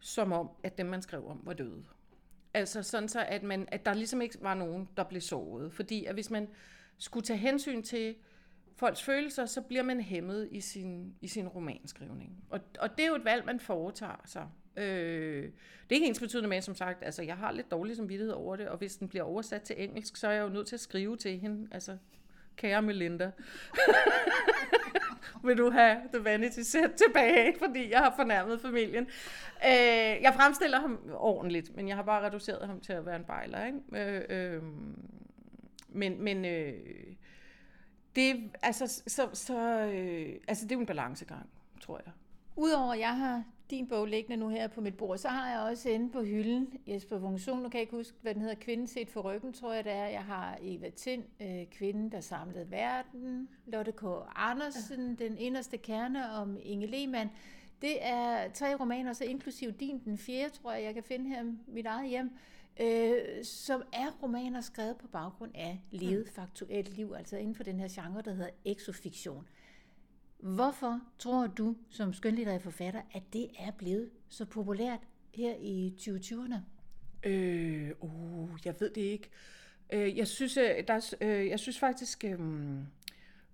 som 0.00 0.32
om, 0.32 0.50
at 0.62 0.78
dem 0.78 0.86
man 0.86 1.02
skrev 1.02 1.28
om 1.28 1.40
var 1.42 1.52
døde. 1.52 1.84
Altså 2.54 2.82
sådan 2.82 3.08
så, 3.08 3.24
at, 3.28 3.42
man, 3.42 3.68
at 3.72 3.86
der 3.86 3.94
ligesom 3.94 4.22
ikke 4.22 4.38
var 4.40 4.54
nogen, 4.54 4.88
der 4.96 5.04
blev 5.04 5.20
såret. 5.20 5.72
Fordi 5.72 6.04
at 6.04 6.14
hvis 6.14 6.30
man 6.30 6.48
skulle 6.98 7.24
tage 7.24 7.38
hensyn 7.38 7.82
til 7.82 8.14
folks 8.76 9.02
følelser, 9.02 9.46
så 9.46 9.60
bliver 9.60 9.82
man 9.82 10.00
hæmmet 10.00 10.48
i 10.50 10.60
sin, 10.60 11.14
i 11.20 11.28
sin 11.28 11.48
romanskrivning. 11.48 12.44
Og, 12.50 12.60
og 12.78 12.90
det 12.96 13.04
er 13.04 13.08
jo 13.08 13.14
et 13.14 13.24
valg, 13.24 13.46
man 13.46 13.60
foretager 13.60 14.22
sig. 14.24 14.48
Øh, 14.76 15.42
det 15.42 15.90
er 15.90 15.94
ikke 15.94 16.06
ens 16.06 16.20
betydende 16.20 16.48
med, 16.48 16.62
som 16.62 16.74
sagt, 16.74 17.04
altså 17.04 17.22
jeg 17.22 17.36
har 17.36 17.52
lidt 17.52 17.70
dårlig 17.70 17.96
samvittighed 17.96 18.34
over 18.34 18.56
det, 18.56 18.68
og 18.68 18.78
hvis 18.78 18.96
den 18.96 19.08
bliver 19.08 19.24
oversat 19.24 19.62
til 19.62 19.76
engelsk, 19.78 20.16
så 20.16 20.28
er 20.28 20.32
jeg 20.32 20.42
jo 20.42 20.48
nødt 20.48 20.66
til 20.66 20.76
at 20.76 20.80
skrive 20.80 21.16
til 21.16 21.38
hende, 21.38 21.68
altså 21.72 21.96
kære 22.56 22.82
Melinda, 22.82 23.30
vil 25.44 25.58
du 25.58 25.70
have 25.70 25.96
The 26.14 26.24
Vanity 26.24 26.60
Set 26.60 26.94
tilbage, 26.94 27.54
fordi 27.58 27.90
jeg 27.90 27.98
har 27.98 28.12
fornærmet 28.16 28.60
familien. 28.60 29.04
Øh, 29.64 30.22
jeg 30.22 30.32
fremstiller 30.36 30.80
ham 30.80 30.98
ordentligt, 31.12 31.76
men 31.76 31.88
jeg 31.88 31.96
har 31.96 32.02
bare 32.02 32.26
reduceret 32.26 32.66
ham 32.66 32.80
til 32.80 32.92
at 32.92 33.06
være 33.06 33.16
en 33.16 33.24
bejler. 33.24 33.66
Ikke? 33.66 33.78
Øh, 33.92 34.54
øh, 34.54 34.62
men 35.88 36.22
men 36.22 36.44
øh, 36.44 36.74
det, 38.16 38.50
altså, 38.62 39.02
så, 39.06 39.28
så, 39.32 39.58
øh, 39.94 40.34
altså, 40.48 40.64
det 40.64 40.72
er 40.72 40.76
jo 40.76 40.80
en 40.80 40.86
balancegang, 40.86 41.50
tror 41.80 42.00
jeg. 42.04 42.12
Udover 42.56 42.92
at 42.92 42.98
jeg 42.98 43.16
har 43.16 43.44
din 43.70 43.86
bog 43.86 44.06
liggende 44.06 44.36
nu 44.36 44.48
her 44.48 44.68
på 44.68 44.80
mit 44.80 44.96
bord, 44.96 45.18
så 45.18 45.28
har 45.28 45.50
jeg 45.50 45.60
også 45.60 45.88
inde 45.88 46.10
på 46.10 46.22
hylden 46.22 46.68
Jesper 46.86 47.20
Funktion. 47.20 47.62
Nu 47.62 47.68
kan 47.68 47.78
jeg 47.78 47.80
ikke 47.80 47.96
huske, 47.96 48.16
hvad 48.22 48.34
den 48.34 48.42
hedder. 48.42 48.54
Kvinden 48.54 48.86
set 48.86 49.10
for 49.10 49.20
ryggen, 49.20 49.52
tror 49.52 49.72
jeg 49.72 49.84
det 49.84 49.92
er. 49.92 50.06
Jeg 50.06 50.24
har 50.24 50.58
Eva 50.62 50.90
Tind, 50.90 51.24
øh, 51.40 51.66
Kvinden, 51.70 52.12
der 52.12 52.20
samlede 52.20 52.70
verden. 52.70 53.48
Lotte 53.66 53.92
K. 53.92 54.02
Andersen, 54.36 55.16
ja. 55.20 55.24
Den 55.24 55.38
inderste 55.38 55.76
kerne 55.76 56.32
om 56.32 56.58
Inge 56.62 56.86
Lehmann. 56.86 57.30
Det 57.82 58.06
er 58.06 58.50
tre 58.50 58.74
romaner, 58.80 59.12
så 59.12 59.24
inklusiv 59.24 59.72
din, 59.72 59.98
den 60.04 60.18
fjerde, 60.18 60.54
tror 60.54 60.72
jeg, 60.72 60.82
jeg 60.82 60.94
kan 60.94 61.02
finde 61.02 61.28
her 61.28 61.44
mit 61.66 61.86
eget 61.86 62.10
hjem, 62.10 62.30
øh, 62.80 63.44
som 63.44 63.82
er 63.92 64.10
romaner 64.22 64.60
skrevet 64.60 64.96
på 64.96 65.08
baggrund 65.08 65.50
af 65.54 65.80
levet 65.90 66.28
faktuelt 66.28 66.96
liv, 66.96 67.14
altså 67.16 67.36
inden 67.36 67.54
for 67.54 67.62
den 67.62 67.80
her 67.80 67.88
genre, 67.90 68.22
der 68.22 68.32
hedder 68.32 68.50
exofiktion. 68.64 69.48
Hvorfor 70.42 71.00
tror 71.18 71.46
du 71.46 71.76
som 71.90 72.12
skønlitterær 72.12 72.58
forfatter, 72.58 73.00
at 73.14 73.22
det 73.32 73.48
er 73.58 73.70
blevet 73.70 74.10
så 74.28 74.44
populært 74.44 75.00
her 75.34 75.54
i 75.60 75.94
2020'erne? 76.00 76.54
Øh, 77.28 77.90
uh, 78.00 78.50
jeg 78.64 78.74
ved 78.80 78.90
det 78.90 79.00
ikke. 79.00 79.30
Øh, 79.92 80.18
jeg, 80.18 80.28
synes, 80.28 80.56
øh, 80.56 80.64
der, 80.64 80.82
der, 80.82 81.14
øh, 81.20 81.48
jeg 81.48 81.58
synes 81.58 81.78
faktisk, 81.78 82.24
øhm, 82.24 82.86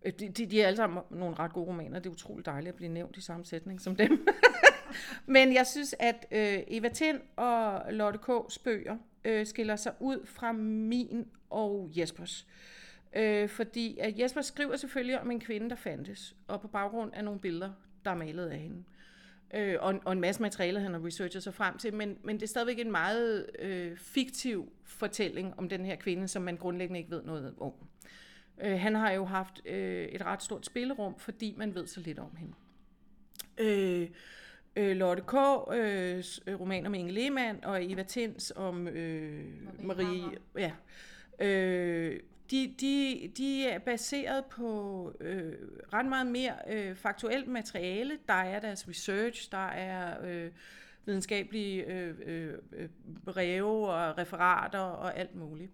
øh, 0.04 0.12
de, 0.12 0.28
de 0.28 0.62
er 0.62 0.66
alle 0.66 0.76
sammen 0.76 1.02
nogle 1.10 1.36
ret 1.38 1.52
gode 1.52 1.66
romaner. 1.66 1.98
Det 1.98 2.06
er 2.06 2.12
utroligt 2.12 2.46
dejligt 2.46 2.68
at 2.68 2.76
blive 2.76 2.92
nævnt 2.92 3.16
i 3.16 3.20
samme 3.20 3.44
sætning 3.44 3.80
som 3.80 3.96
dem. 3.96 4.26
Men 5.26 5.54
jeg 5.54 5.66
synes, 5.66 5.94
at 5.98 6.26
øh, 6.30 6.58
Eva 6.68 6.88
Tind 6.88 7.20
og 7.36 7.92
Lotte 7.92 8.18
K. 8.18 8.52
Spøger 8.52 8.96
øh, 9.24 9.46
skiller 9.46 9.76
sig 9.76 9.92
ud 10.00 10.26
fra 10.26 10.52
min 10.52 11.26
og 11.50 11.90
Jespers. 11.96 12.46
Øh, 12.48 12.77
Øh, 13.16 13.48
fordi 13.48 13.98
at 13.98 14.18
Jesper 14.18 14.40
skriver 14.40 14.76
selvfølgelig 14.76 15.20
om 15.20 15.30
en 15.30 15.40
kvinde, 15.40 15.70
der 15.70 15.76
fandtes, 15.76 16.36
og 16.48 16.60
på 16.60 16.68
baggrund 16.68 17.14
af 17.14 17.24
nogle 17.24 17.40
billeder, 17.40 17.70
der 18.04 18.10
er 18.10 18.14
malet 18.14 18.46
af 18.46 18.58
hende. 18.58 18.84
Øh, 19.54 19.76
og, 19.80 19.94
og 20.04 20.12
en 20.12 20.20
masse 20.20 20.42
materiale, 20.42 20.80
han 20.80 20.92
har 20.92 21.06
researchet 21.06 21.42
sig 21.42 21.54
frem 21.54 21.78
til, 21.78 21.94
men, 21.94 22.18
men 22.24 22.36
det 22.36 22.42
er 22.42 22.46
stadigvæk 22.46 22.78
en 22.78 22.90
meget 22.90 23.46
øh, 23.58 23.96
fiktiv 23.96 24.72
fortælling 24.84 25.58
om 25.58 25.68
den 25.68 25.84
her 25.84 25.96
kvinde, 25.96 26.28
som 26.28 26.42
man 26.42 26.56
grundlæggende 26.56 26.98
ikke 27.00 27.10
ved 27.10 27.22
noget 27.22 27.54
om. 27.60 27.72
Øh, 28.60 28.80
han 28.80 28.94
har 28.94 29.10
jo 29.12 29.24
haft 29.24 29.62
øh, 29.66 30.04
et 30.04 30.22
ret 30.22 30.42
stort 30.42 30.66
spillerum, 30.66 31.18
fordi 31.18 31.54
man 31.56 31.74
ved 31.74 31.86
så 31.86 32.00
lidt 32.00 32.18
om 32.18 32.36
hende. 32.36 32.54
Øh, 33.58 34.08
øh, 34.76 34.96
Lotte 34.96 35.22
K., 35.22 35.34
øh, 35.74 36.60
roman 36.60 36.86
om 36.86 36.94
Inge 36.94 37.12
Lehmann, 37.12 37.64
og 37.64 37.90
Eva 37.90 38.02
Tins 38.02 38.52
om 38.56 38.88
øh, 38.88 39.44
Marie, 39.82 40.06
Marie 40.06 40.38
ja, 40.58 40.72
øh, 41.46 42.20
de, 42.50 42.74
de, 42.80 43.32
de 43.36 43.66
er 43.66 43.78
baseret 43.78 44.44
på 44.44 45.12
øh, 45.20 45.52
ret 45.92 46.06
meget 46.06 46.26
mere 46.26 46.54
øh, 46.68 46.96
faktuelt 46.96 47.48
materiale. 47.48 48.18
Der 48.28 48.34
er 48.34 48.60
deres 48.60 48.88
research, 48.88 49.50
der 49.50 49.66
er 49.66 50.16
øh, 50.24 50.50
videnskabelige 51.04 51.84
øh, 51.84 52.14
øh, 52.72 52.88
breve 53.24 53.88
og 53.88 54.18
referater 54.18 54.78
og 54.78 55.18
alt 55.18 55.34
muligt. 55.34 55.72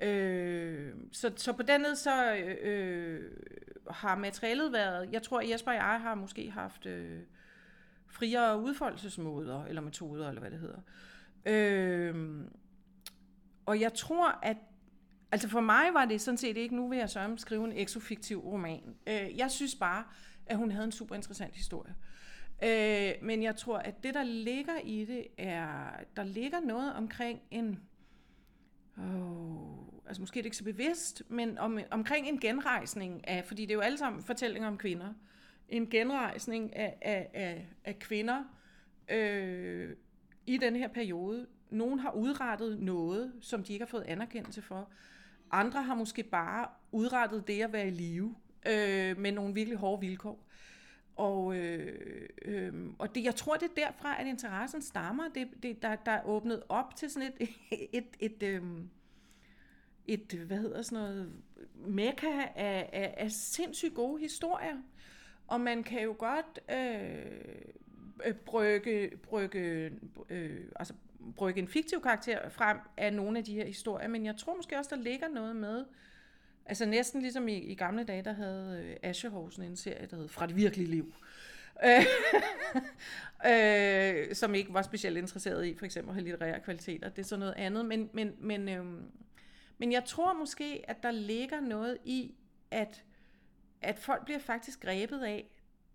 Øh, 0.00 0.94
så, 1.12 1.32
så 1.36 1.52
på 1.52 1.62
den 1.62 1.82
måde 1.82 1.96
så 1.96 2.34
øh, 2.36 3.30
har 3.90 4.16
materialet 4.16 4.72
været, 4.72 5.12
jeg 5.12 5.22
tror 5.22 5.40
Jesper 5.40 5.70
og 5.70 5.76
jeg 5.76 6.00
har 6.00 6.14
måske 6.14 6.50
haft 6.50 6.86
øh, 6.86 7.20
friere 8.08 8.60
udfoldelsesmåder 8.60 9.64
eller 9.64 9.82
metoder, 9.82 10.28
eller 10.28 10.40
hvad 10.40 10.50
det 10.50 10.58
hedder. 10.58 10.80
Øh, 11.46 12.44
og 13.66 13.80
jeg 13.80 13.94
tror, 13.94 14.38
at 14.42 14.56
Altså 15.32 15.48
for 15.48 15.60
mig 15.60 15.94
var 15.94 16.04
det 16.04 16.20
sådan 16.20 16.38
set 16.38 16.56
ikke, 16.56 16.76
nu 16.76 16.88
vil 16.88 16.98
jeg 16.98 17.10
sørge 17.10 17.38
skrive 17.38 17.64
en 17.64 17.72
exofiktiv 17.72 18.38
roman. 18.38 18.96
Øh, 19.06 19.38
jeg 19.38 19.50
synes 19.50 19.74
bare, 19.74 20.04
at 20.46 20.56
hun 20.56 20.70
havde 20.70 20.84
en 20.84 20.92
super 20.92 21.14
interessant 21.14 21.54
historie. 21.54 21.94
Øh, 22.64 23.12
men 23.22 23.42
jeg 23.42 23.56
tror, 23.56 23.78
at 23.78 24.02
det, 24.02 24.14
der 24.14 24.22
ligger 24.22 24.78
i 24.84 25.04
det, 25.04 25.26
er, 25.38 25.90
der 26.16 26.24
ligger 26.24 26.60
noget 26.60 26.94
omkring 26.94 27.40
en, 27.50 27.80
oh, 28.98 30.06
altså 30.06 30.22
måske 30.22 30.38
er 30.38 30.42
det 30.42 30.46
ikke 30.46 30.56
så 30.56 30.64
bevidst, 30.64 31.22
men 31.28 31.58
om, 31.58 31.78
omkring 31.90 32.28
en 32.28 32.40
genrejsning 32.40 33.28
af, 33.28 33.44
fordi 33.44 33.62
det 33.62 33.70
er 33.70 33.74
jo 33.74 33.80
alle 33.80 33.98
sammen 33.98 34.22
fortællinger 34.22 34.68
om 34.68 34.78
kvinder, 34.78 35.14
en 35.68 35.90
genrejsning 35.90 36.76
af, 36.76 36.98
af, 37.02 37.30
af, 37.34 37.68
af 37.84 37.98
kvinder 37.98 38.44
øh, 39.08 39.96
i 40.46 40.56
den 40.56 40.76
her 40.76 40.88
periode. 40.88 41.46
Nogen 41.70 41.98
har 41.98 42.10
udrettet 42.10 42.80
noget, 42.80 43.32
som 43.40 43.64
de 43.64 43.72
ikke 43.72 43.84
har 43.84 43.90
fået 43.90 44.02
anerkendelse 44.02 44.62
for. 44.62 44.88
Andre 45.52 45.82
har 45.82 45.94
måske 45.94 46.22
bare 46.22 46.68
udrettet 46.92 47.46
det 47.46 47.62
at 47.62 47.72
være 47.72 47.86
i 47.86 47.90
live 47.90 48.34
øh, 48.66 49.18
med 49.18 49.32
nogle 49.32 49.54
virkelig 49.54 49.78
hårde 49.78 50.00
vilkår. 50.00 50.46
Og, 51.16 51.56
øh, 51.56 52.28
øh, 52.42 52.72
og 52.98 53.14
det, 53.14 53.24
jeg 53.24 53.34
tror, 53.34 53.56
det 53.56 53.70
er 53.70 53.74
derfra, 53.86 54.20
at 54.20 54.26
interessen 54.26 54.82
stammer. 54.82 55.28
Det, 55.34 55.48
det, 55.62 55.82
der, 55.82 55.96
der 55.96 56.12
er 56.12 56.26
åbnet 56.26 56.62
op 56.68 56.96
til 56.96 57.10
sådan 57.10 57.32
et, 57.40 57.48
et, 57.98 58.06
et, 58.20 58.42
øh, 58.42 58.62
et 60.06 60.32
hvad 60.32 60.58
hedder 60.58 60.82
sådan 60.82 60.98
noget, 60.98 61.32
mekka 61.74 62.26
af, 62.54 62.90
af, 62.92 63.14
af 63.16 63.30
sindssygt 63.30 63.94
gode 63.94 64.20
historier. 64.20 64.76
Og 65.46 65.60
man 65.60 65.82
kan 65.82 66.02
jo 66.02 66.14
godt 66.18 66.60
øh, 66.70 67.26
øh 68.26 68.34
brygge, 68.34 69.10
brygge 69.22 69.90
øh, 70.28 70.60
altså 70.76 70.94
brygge 71.36 71.60
en 71.60 71.68
fiktiv 71.68 72.02
karakter 72.02 72.48
frem 72.48 72.78
af 72.96 73.12
nogle 73.12 73.38
af 73.38 73.44
de 73.44 73.54
her 73.54 73.66
historier, 73.66 74.08
men 74.08 74.26
jeg 74.26 74.36
tror 74.36 74.56
måske 74.56 74.78
også, 74.78 74.96
der 74.96 75.02
ligger 75.02 75.28
noget 75.28 75.56
med, 75.56 75.84
altså 76.66 76.86
næsten 76.86 77.22
ligesom 77.22 77.48
i, 77.48 77.58
i 77.58 77.74
gamle 77.74 78.04
dage, 78.04 78.22
der 78.22 78.32
havde 78.32 78.84
øh, 78.84 79.10
Aschehausen 79.10 79.62
en 79.62 79.76
serie, 79.76 80.06
der 80.10 80.16
hed 80.16 80.28
Fra 80.28 80.46
det 80.46 80.56
virkelige 80.56 80.90
liv, 80.90 81.14
øh, 83.50 84.34
som 84.34 84.54
ikke 84.54 84.74
var 84.74 84.82
specielt 84.82 85.16
interesseret 85.16 85.66
i 85.66 85.74
for 85.74 85.84
eksempel 85.84 86.10
at 86.10 86.14
have 86.14 86.24
litterære 86.24 86.60
kvaliteter. 86.60 87.08
Det 87.08 87.22
er 87.22 87.26
så 87.26 87.36
noget 87.36 87.54
andet, 87.56 87.86
men, 87.86 88.10
men, 88.12 88.34
men, 88.38 88.68
øh, 88.68 88.84
men 89.78 89.92
jeg 89.92 90.04
tror 90.04 90.32
måske, 90.32 90.84
at 90.88 91.02
der 91.02 91.10
ligger 91.10 91.60
noget 91.60 91.98
i, 92.04 92.34
at, 92.70 93.04
at 93.82 93.98
folk 93.98 94.24
bliver 94.24 94.40
faktisk 94.40 94.80
grebet 94.80 95.22
af, 95.22 95.46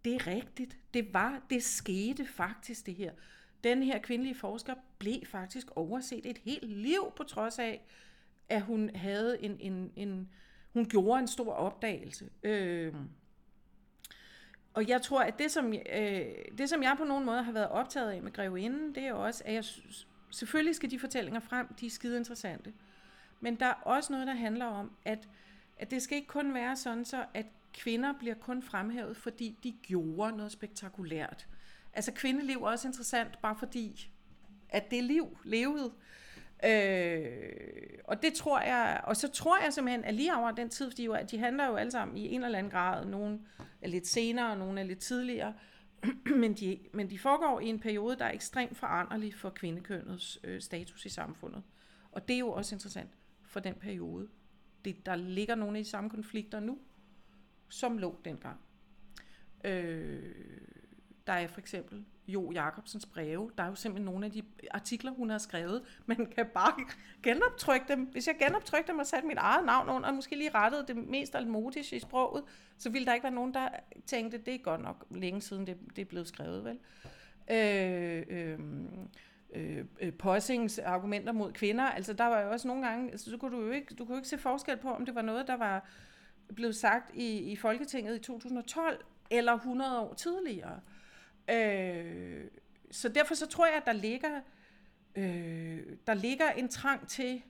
det 0.05 0.15
er 0.15 0.27
rigtigt, 0.27 0.77
det 0.93 1.13
var, 1.13 1.41
det 1.49 1.63
skete 1.63 2.25
faktisk 2.25 2.85
det 2.85 2.95
her 2.95 3.11
den 3.63 3.83
her 3.83 3.99
kvindelige 3.99 4.35
forsker 4.35 4.75
blev 4.99 5.25
faktisk 5.25 5.67
overset 5.75 6.25
et 6.25 6.37
helt 6.37 6.69
liv, 6.69 7.13
på 7.15 7.23
trods 7.23 7.59
af, 7.59 7.81
at 8.49 8.61
hun 8.61 8.95
havde 8.95 9.43
en, 9.43 9.57
en, 9.59 9.91
en 9.95 10.29
hun 10.73 10.85
gjorde 10.85 11.19
en 11.19 11.27
stor 11.27 11.53
opdagelse. 11.53 12.29
Øh, 12.43 12.93
og 14.73 14.87
jeg 14.87 15.01
tror, 15.01 15.21
at 15.21 15.39
det 15.39 15.51
som, 15.51 15.73
øh, 15.73 16.25
det, 16.57 16.69
som 16.69 16.83
jeg 16.83 16.95
på 16.97 17.03
nogen 17.03 17.25
måde 17.25 17.43
har 17.43 17.51
været 17.51 17.67
optaget 17.67 18.11
af 18.11 18.21
med 18.21 18.33
Grevinden, 18.33 18.95
det 18.95 19.03
er 19.03 19.13
også, 19.13 19.43
at 19.45 19.53
jeg 19.53 19.63
synes, 19.63 20.07
selvfølgelig 20.31 20.75
skal 20.75 20.91
de 20.91 20.99
fortællinger 20.99 21.39
frem, 21.39 21.67
de 21.73 21.85
er 21.85 21.89
skide 21.89 22.17
interessante. 22.17 22.73
Men 23.39 23.55
der 23.55 23.65
er 23.65 23.73
også 23.73 24.13
noget, 24.13 24.27
der 24.27 24.33
handler 24.33 24.65
om, 24.65 24.91
at, 25.05 25.29
at 25.77 25.91
det 25.91 26.01
skal 26.01 26.17
ikke 26.17 26.27
kun 26.27 26.53
være 26.53 26.75
sådan, 26.75 27.05
så 27.05 27.25
at 27.33 27.45
kvinder 27.73 28.13
bliver 28.19 28.35
kun 28.35 28.61
fremhævet, 28.61 29.17
fordi 29.17 29.57
de 29.63 29.71
gjorde 29.71 30.37
noget 30.37 30.51
spektakulært. 30.51 31.47
Altså 31.97 32.11
kvindeliv 32.11 32.57
er 32.57 32.67
også 32.67 32.87
interessant, 32.87 33.41
bare 33.41 33.55
fordi, 33.59 34.11
at 34.69 34.91
det 34.91 35.03
liv 35.03 35.37
levede. 35.43 35.93
Øh, 36.65 37.99
og 38.03 38.21
det 38.21 38.33
tror 38.33 38.59
jeg, 38.59 39.01
og 39.03 39.17
så 39.17 39.27
tror 39.31 39.63
jeg 39.63 39.73
simpelthen, 39.73 40.03
at 40.03 40.13
lige 40.13 40.35
over 40.35 40.51
den 40.51 40.69
tid, 40.69 40.91
fordi 40.91 41.05
jo, 41.05 41.17
de 41.31 41.37
handler 41.37 41.65
jo 41.65 41.75
alle 41.75 41.91
sammen 41.91 42.17
i 42.17 42.27
en 42.27 42.43
eller 42.43 42.57
anden 42.57 42.71
grad, 42.71 43.05
nogle 43.05 43.39
er 43.81 43.87
lidt 43.87 44.07
senere, 44.07 44.51
og 44.51 44.57
nogle 44.57 44.79
er 44.79 44.85
lidt 44.85 44.99
tidligere, 44.99 45.53
men, 46.41 46.53
de, 46.53 46.79
men 46.93 47.09
de 47.09 47.19
foregår 47.19 47.59
i 47.59 47.65
en 47.65 47.79
periode, 47.79 48.17
der 48.17 48.25
er 48.25 48.31
ekstremt 48.31 48.77
foranderlig 48.77 49.35
for 49.35 49.49
kvindekønnets 49.49 50.39
øh, 50.43 50.61
status 50.61 51.05
i 51.05 51.09
samfundet. 51.09 51.63
Og 52.11 52.27
det 52.27 52.33
er 52.33 52.39
jo 52.39 52.51
også 52.51 52.75
interessant 52.75 53.09
for 53.43 53.59
den 53.59 53.73
periode. 53.73 54.27
Det, 54.85 55.05
der 55.05 55.15
ligger 55.15 55.55
nogle 55.55 55.77
af 55.77 55.83
de 55.83 55.89
samme 55.89 56.09
konflikter 56.09 56.59
nu, 56.59 56.79
som 57.69 57.97
lå 57.97 58.15
dengang. 58.25 58.59
Øh, 59.65 60.66
der 61.27 61.33
er 61.33 61.47
for 61.47 61.59
eksempel 61.59 62.05
Jo 62.27 62.51
Jacobsens 62.51 63.05
breve. 63.05 63.51
Der 63.57 63.63
er 63.63 63.67
jo 63.67 63.75
simpelthen 63.75 64.05
nogle 64.05 64.25
af 64.25 64.31
de 64.31 64.41
artikler, 64.71 65.11
hun 65.11 65.29
har 65.29 65.37
skrevet. 65.37 65.81
Man 66.05 66.25
kan 66.35 66.45
bare 66.53 66.85
genoptrykke 67.23 67.85
dem. 67.87 68.03
Hvis 68.03 68.27
jeg 68.27 68.35
genoptrykte 68.39 68.91
dem 68.91 68.99
og 68.99 69.05
satte 69.05 69.27
mit 69.27 69.37
eget 69.37 69.65
navn 69.65 69.89
under, 69.89 70.09
og 70.09 70.15
måske 70.15 70.35
lige 70.35 70.49
rettede 70.55 70.85
det 70.87 70.95
mest 70.95 71.35
almotisk 71.35 71.93
i 71.93 71.99
sproget, 71.99 72.43
så 72.77 72.89
ville 72.89 73.05
der 73.05 73.13
ikke 73.13 73.23
være 73.23 73.33
nogen, 73.33 73.53
der 73.53 73.69
tænkte, 74.05 74.37
det 74.37 74.55
er 74.55 74.57
godt 74.57 74.81
nok 74.81 75.05
længe 75.11 75.41
siden, 75.41 75.67
det, 75.67 75.77
det 75.95 76.01
er 76.01 76.05
blevet 76.05 76.27
skrevet, 76.27 76.63
vel? 76.63 76.79
Øh, 77.51 78.23
øhm, 78.29 79.09
øh, 79.55 79.85
øh, 80.01 80.13
Possing's 80.23 80.83
argumenter 80.83 81.31
mod 81.31 81.51
kvinder. 81.51 81.85
Altså 81.85 82.13
der 82.13 82.25
var 82.25 82.41
jo 82.41 82.51
også 82.51 82.67
nogle 82.67 82.87
gange, 82.87 83.11
altså, 83.11 83.31
så 83.31 83.37
kunne 83.37 83.57
du 83.57 83.61
jo 83.61 83.71
ikke, 83.71 83.95
du 83.95 84.05
kunne 84.05 84.17
ikke 84.17 84.27
se 84.27 84.37
forskel 84.37 84.77
på, 84.77 84.89
om 84.89 85.05
det 85.05 85.15
var 85.15 85.21
noget, 85.21 85.47
der 85.47 85.57
var 85.57 85.85
blevet 86.55 86.75
sagt 86.75 87.11
i, 87.13 87.37
i 87.37 87.55
Folketinget 87.55 88.15
i 88.15 88.19
2012 88.19 89.05
eller 89.29 89.53
100 89.53 89.99
år 89.99 90.13
tidligere. 90.13 90.79
Øh, 91.49 92.45
så 92.91 93.09
derfor 93.09 93.35
så 93.35 93.45
tror 93.47 93.65
jeg, 93.65 93.75
at 93.75 93.85
der 93.85 93.93
ligger, 93.93 94.41
øh, 95.15 95.97
der 96.07 96.13
ligger 96.13 96.51
en 96.51 96.69
trang 96.69 97.07
til, 97.07 97.41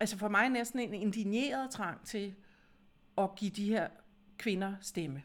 altså 0.00 0.18
for 0.18 0.28
mig 0.28 0.48
næsten 0.48 0.80
en 0.80 0.94
indigneret 0.94 1.70
trang 1.70 2.06
til 2.06 2.34
at 3.18 3.34
give 3.36 3.50
de 3.50 3.68
her 3.68 3.88
kvinder 4.38 4.74
stemme. 4.80 5.22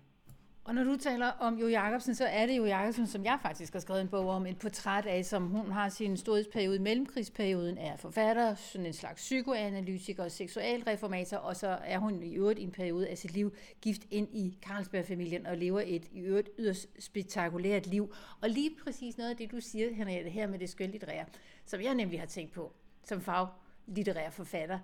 Og 0.67 0.75
når 0.75 0.83
du 0.83 0.97
taler 0.97 1.27
om 1.27 1.59
Jo 1.59 1.67
Jacobsen, 1.67 2.15
så 2.15 2.25
er 2.25 2.45
det 2.45 2.57
Jo 2.57 2.65
Jacobsen, 2.65 3.07
som 3.07 3.25
jeg 3.25 3.39
faktisk 3.41 3.73
har 3.73 3.79
skrevet 3.79 4.01
en 4.01 4.07
bog 4.07 4.29
om, 4.29 4.45
et 4.45 4.59
portræt 4.59 5.05
af, 5.05 5.25
som 5.25 5.47
hun 5.47 5.71
har 5.71 5.89
sin 5.89 6.17
storhedsperiode, 6.17 6.79
mellemkrigsperioden, 6.79 7.77
er 7.77 7.97
forfatter, 7.97 8.55
sådan 8.55 8.85
en 8.85 8.93
slags 8.93 9.21
psykoanalytiker, 9.21 10.23
og 10.23 10.31
seksualreformator, 10.31 11.37
og 11.37 11.55
så 11.55 11.67
er 11.67 11.97
hun 11.97 12.23
i 12.23 12.35
øvrigt 12.35 12.59
i 12.59 12.63
en 12.63 12.71
periode 12.71 13.07
af 13.07 13.17
sit 13.17 13.33
liv 13.33 13.53
gift 13.81 14.01
ind 14.11 14.27
i 14.31 14.57
Carlsberg-familien 14.61 15.45
og 15.45 15.57
lever 15.57 15.81
et 15.85 16.05
i 16.11 16.19
øvrigt 16.19 16.49
yderst 16.59 17.03
spektakulært 17.03 17.87
liv. 17.87 18.13
Og 18.41 18.49
lige 18.49 18.71
præcis 18.83 19.17
noget 19.17 19.31
af 19.31 19.37
det, 19.37 19.51
du 19.51 19.59
siger, 19.59 19.93
Henriette, 19.93 20.29
her 20.29 20.47
med 20.47 20.59
det 20.59 20.69
skønlitterære, 20.69 21.25
som 21.65 21.81
jeg 21.81 21.95
nemlig 21.95 22.19
har 22.19 22.27
tænkt 22.27 22.53
på 22.53 22.73
som 23.03 23.21
faglitterær 23.21 24.29
forfatter, 24.29 24.79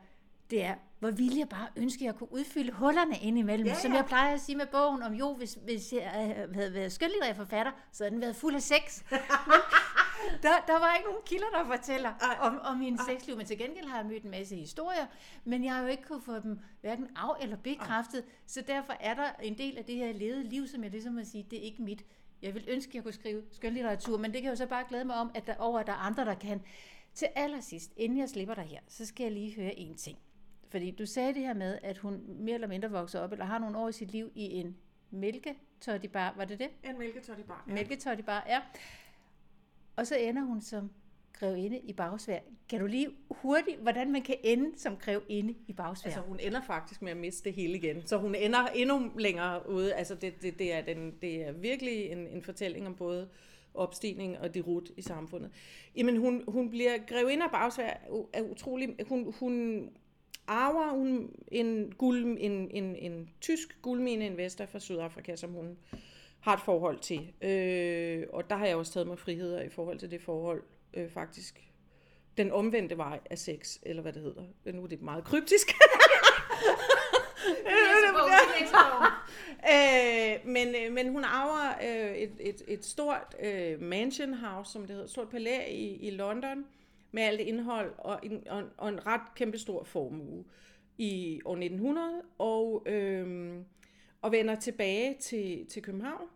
det 0.53 0.63
er, 0.63 0.75
hvor 0.99 1.11
ville 1.11 1.39
jeg 1.39 1.49
bare 1.49 1.67
ønske, 1.75 2.01
at 2.01 2.05
jeg 2.05 2.15
kunne 2.15 2.31
udfylde 2.33 2.71
hullerne 2.71 3.17
indimellem. 3.21 3.67
Ja, 3.67 3.73
ja. 3.73 3.79
Som 3.79 3.93
jeg 3.93 4.05
plejer 4.05 4.33
at 4.33 4.41
sige 4.41 4.55
med 4.55 4.65
bogen 4.67 5.03
om, 5.03 5.13
jo, 5.13 5.33
hvis, 5.33 5.53
hvis 5.63 5.93
jeg 5.93 6.09
havde 6.53 6.73
været 6.73 6.91
skønlitterær 6.91 7.33
forfatter, 7.33 7.71
så 7.91 8.03
havde 8.03 8.11
den 8.11 8.21
været 8.21 8.35
fuld 8.35 8.55
af 8.55 8.61
sex. 8.61 9.03
Men 10.31 10.41
der, 10.41 10.49
der 10.67 10.79
var 10.79 10.95
ikke 10.95 11.09
nogen 11.09 11.21
kilder, 11.25 11.45
der 11.53 11.65
fortæller 11.77 12.09
Ej. 12.09 12.37
om, 12.39 12.59
om 12.63 12.77
min 12.77 12.99
sexliv, 13.09 13.37
men 13.37 13.45
til 13.45 13.57
gengæld 13.57 13.87
har 13.87 13.97
jeg 13.97 14.05
mødt 14.05 14.23
en 14.23 14.31
masse 14.31 14.55
historier, 14.55 15.05
men 15.43 15.63
jeg 15.63 15.73
har 15.73 15.81
jo 15.81 15.87
ikke 15.87 16.03
kunnet 16.03 16.23
få 16.23 16.39
dem 16.39 16.59
hverken 16.81 17.07
af- 17.15 17.41
eller 17.43 17.57
bekræftet, 17.57 18.19
Ej. 18.19 18.29
så 18.47 18.61
derfor 18.67 18.93
er 18.99 19.13
der 19.13 19.25
en 19.43 19.57
del 19.57 19.77
af 19.77 19.85
det 19.85 19.95
her 19.95 20.13
levede 20.13 20.43
liv, 20.43 20.67
som 20.67 20.83
jeg 20.83 20.91
ligesom 20.91 21.17
at 21.17 21.27
sige, 21.27 21.45
det 21.51 21.59
er 21.59 21.63
ikke 21.63 21.81
mit. 21.83 22.05
Jeg 22.41 22.53
vil 22.53 22.65
ønske, 22.67 22.89
at 22.89 22.95
jeg 22.95 23.03
kunne 23.03 23.13
skrive 23.13 23.41
skønlitteratur, 23.51 24.17
men 24.17 24.31
det 24.33 24.41
kan 24.41 24.43
jeg 24.43 24.51
jo 24.51 24.55
så 24.57 24.65
bare 24.65 24.83
glæde 24.89 25.05
mig 25.05 25.15
om, 25.15 25.31
at 25.35 25.47
der 25.47 25.55
over 25.59 25.79
at 25.79 25.87
der 25.87 25.93
er 25.93 25.97
andre, 25.97 26.25
der 26.25 26.35
kan. 26.35 26.61
Til 27.13 27.27
allersidst, 27.35 27.91
inden 27.97 28.17
jeg 28.17 28.29
slipper 28.29 28.53
dig 28.55 28.63
her, 28.63 28.79
så 28.87 29.05
skal 29.05 29.23
jeg 29.23 29.31
lige 29.31 29.55
høre 29.55 29.79
en 29.79 29.95
ting. 29.95 30.17
Fordi 30.73 30.91
du 30.91 31.05
sagde 31.05 31.33
det 31.33 31.41
her 31.41 31.53
med, 31.53 31.77
at 31.83 31.97
hun 31.97 32.21
mere 32.27 32.53
eller 32.53 32.67
mindre 32.67 32.91
vokser 32.91 33.19
op, 33.19 33.31
eller 33.31 33.45
har 33.45 33.59
nogle 33.59 33.77
år 33.77 33.89
i 33.89 33.91
sit 33.91 34.11
liv 34.11 34.31
i 34.35 34.43
en 34.43 34.77
mælketoddybar. 35.11 36.33
Var 36.37 36.45
det 36.45 36.59
det? 36.59 36.69
En 36.83 36.99
mælketoddybar, 36.99 37.63
ja. 37.67 37.73
Mælketoddybar, 37.73 38.45
ja. 38.47 38.61
Og 39.95 40.07
så 40.07 40.15
ender 40.15 40.41
hun 40.41 40.61
som 40.61 40.91
grevinde 41.33 41.79
i 41.79 41.93
bagsvær. 41.93 42.39
Kan 42.69 42.79
du 42.79 42.85
lige 42.85 43.07
hurtigt, 43.29 43.77
hvordan 43.81 44.11
man 44.11 44.21
kan 44.21 44.35
ende 44.43 44.79
som 44.79 44.97
grevinde 44.97 45.55
i 45.67 45.73
bagsvær? 45.73 46.11
Altså 46.11 46.21
hun 46.21 46.39
ender 46.39 46.61
faktisk 46.61 47.01
med 47.01 47.11
at 47.11 47.17
miste 47.17 47.43
det 47.43 47.53
hele 47.53 47.77
igen. 47.77 48.07
Så 48.07 48.17
hun 48.17 48.35
ender 48.35 48.67
endnu 48.75 49.11
længere 49.17 49.69
ude. 49.69 49.93
Altså 49.93 50.15
det, 50.15 50.41
det, 50.41 50.59
det, 50.59 50.73
er, 50.73 50.81
den, 50.81 51.13
det 51.21 51.47
er 51.47 51.51
virkelig 51.51 52.05
en, 52.05 52.27
en 52.27 52.41
fortælling 52.41 52.87
om 52.87 52.95
både 52.95 53.29
opstigning 53.73 54.39
og 54.39 54.53
derut 54.53 54.91
i 54.97 55.01
samfundet. 55.01 55.51
Jamen 55.95 56.17
hun, 56.17 56.43
hun 56.47 56.69
bliver 56.69 56.97
grevinde 57.07 57.43
af 57.43 57.51
bagsvær 57.51 57.93
er 58.33 58.41
utrolig... 58.41 58.95
Hun, 59.07 59.33
hun 59.39 59.89
arver 60.47 60.89
hun 60.89 61.29
en, 61.47 61.93
guld, 61.97 62.37
en, 62.39 62.71
en, 62.71 62.95
en 62.95 63.29
tysk 63.41 63.81
guldmineinvestor 63.81 64.65
fra 64.65 64.79
Sydafrika, 64.79 65.35
som 65.35 65.51
hun 65.51 65.77
har 66.39 66.53
et 66.53 66.61
forhold 66.61 66.99
til. 66.99 67.33
Øh, 67.41 68.23
og 68.29 68.49
der 68.49 68.55
har 68.55 68.65
jeg 68.65 68.75
også 68.75 68.93
taget 68.93 69.07
mig 69.07 69.19
friheder 69.19 69.61
i 69.61 69.69
forhold 69.69 69.99
til 69.99 70.11
det 70.11 70.21
forhold, 70.21 70.63
øh, 70.93 71.09
faktisk. 71.09 71.69
Den 72.37 72.51
omvendte 72.51 72.97
vej 72.97 73.19
af 73.29 73.37
sex, 73.37 73.77
eller 73.83 74.01
hvad 74.01 74.13
det 74.13 74.21
hedder. 74.21 74.43
Nu 74.65 74.83
er 74.83 74.87
det 74.87 75.01
meget 75.01 75.23
kryptisk. 75.23 75.67
øh, 79.73 80.47
men, 80.47 80.75
øh, 80.75 80.93
men 80.93 81.11
hun 81.11 81.23
arver 81.23 81.73
øh, 81.83 82.15
et, 82.15 82.31
et, 82.39 82.61
et 82.67 82.85
stort 82.85 83.35
øh, 83.43 83.81
mansion 83.81 84.33
house, 84.33 84.71
som 84.71 84.81
det 84.81 84.89
hedder, 84.89 85.03
et 85.03 85.11
stort 85.11 85.29
palæ 85.29 85.71
i, 85.71 85.95
i 85.95 86.09
London, 86.09 86.65
med 87.13 87.23
alt 87.23 87.39
indhold 87.39 87.93
og 87.97 88.19
en, 88.23 88.47
og, 88.47 88.63
og 88.77 88.89
en 88.89 89.05
ret 89.05 89.35
kæmpestor 89.35 89.83
formue 89.83 90.43
i 90.97 91.41
år 91.45 91.55
1900, 91.55 92.21
og, 92.37 92.83
øhm, 92.85 93.65
og 94.21 94.31
vender 94.31 94.55
tilbage 94.55 95.17
til, 95.19 95.65
til 95.65 95.81
København 95.81 96.27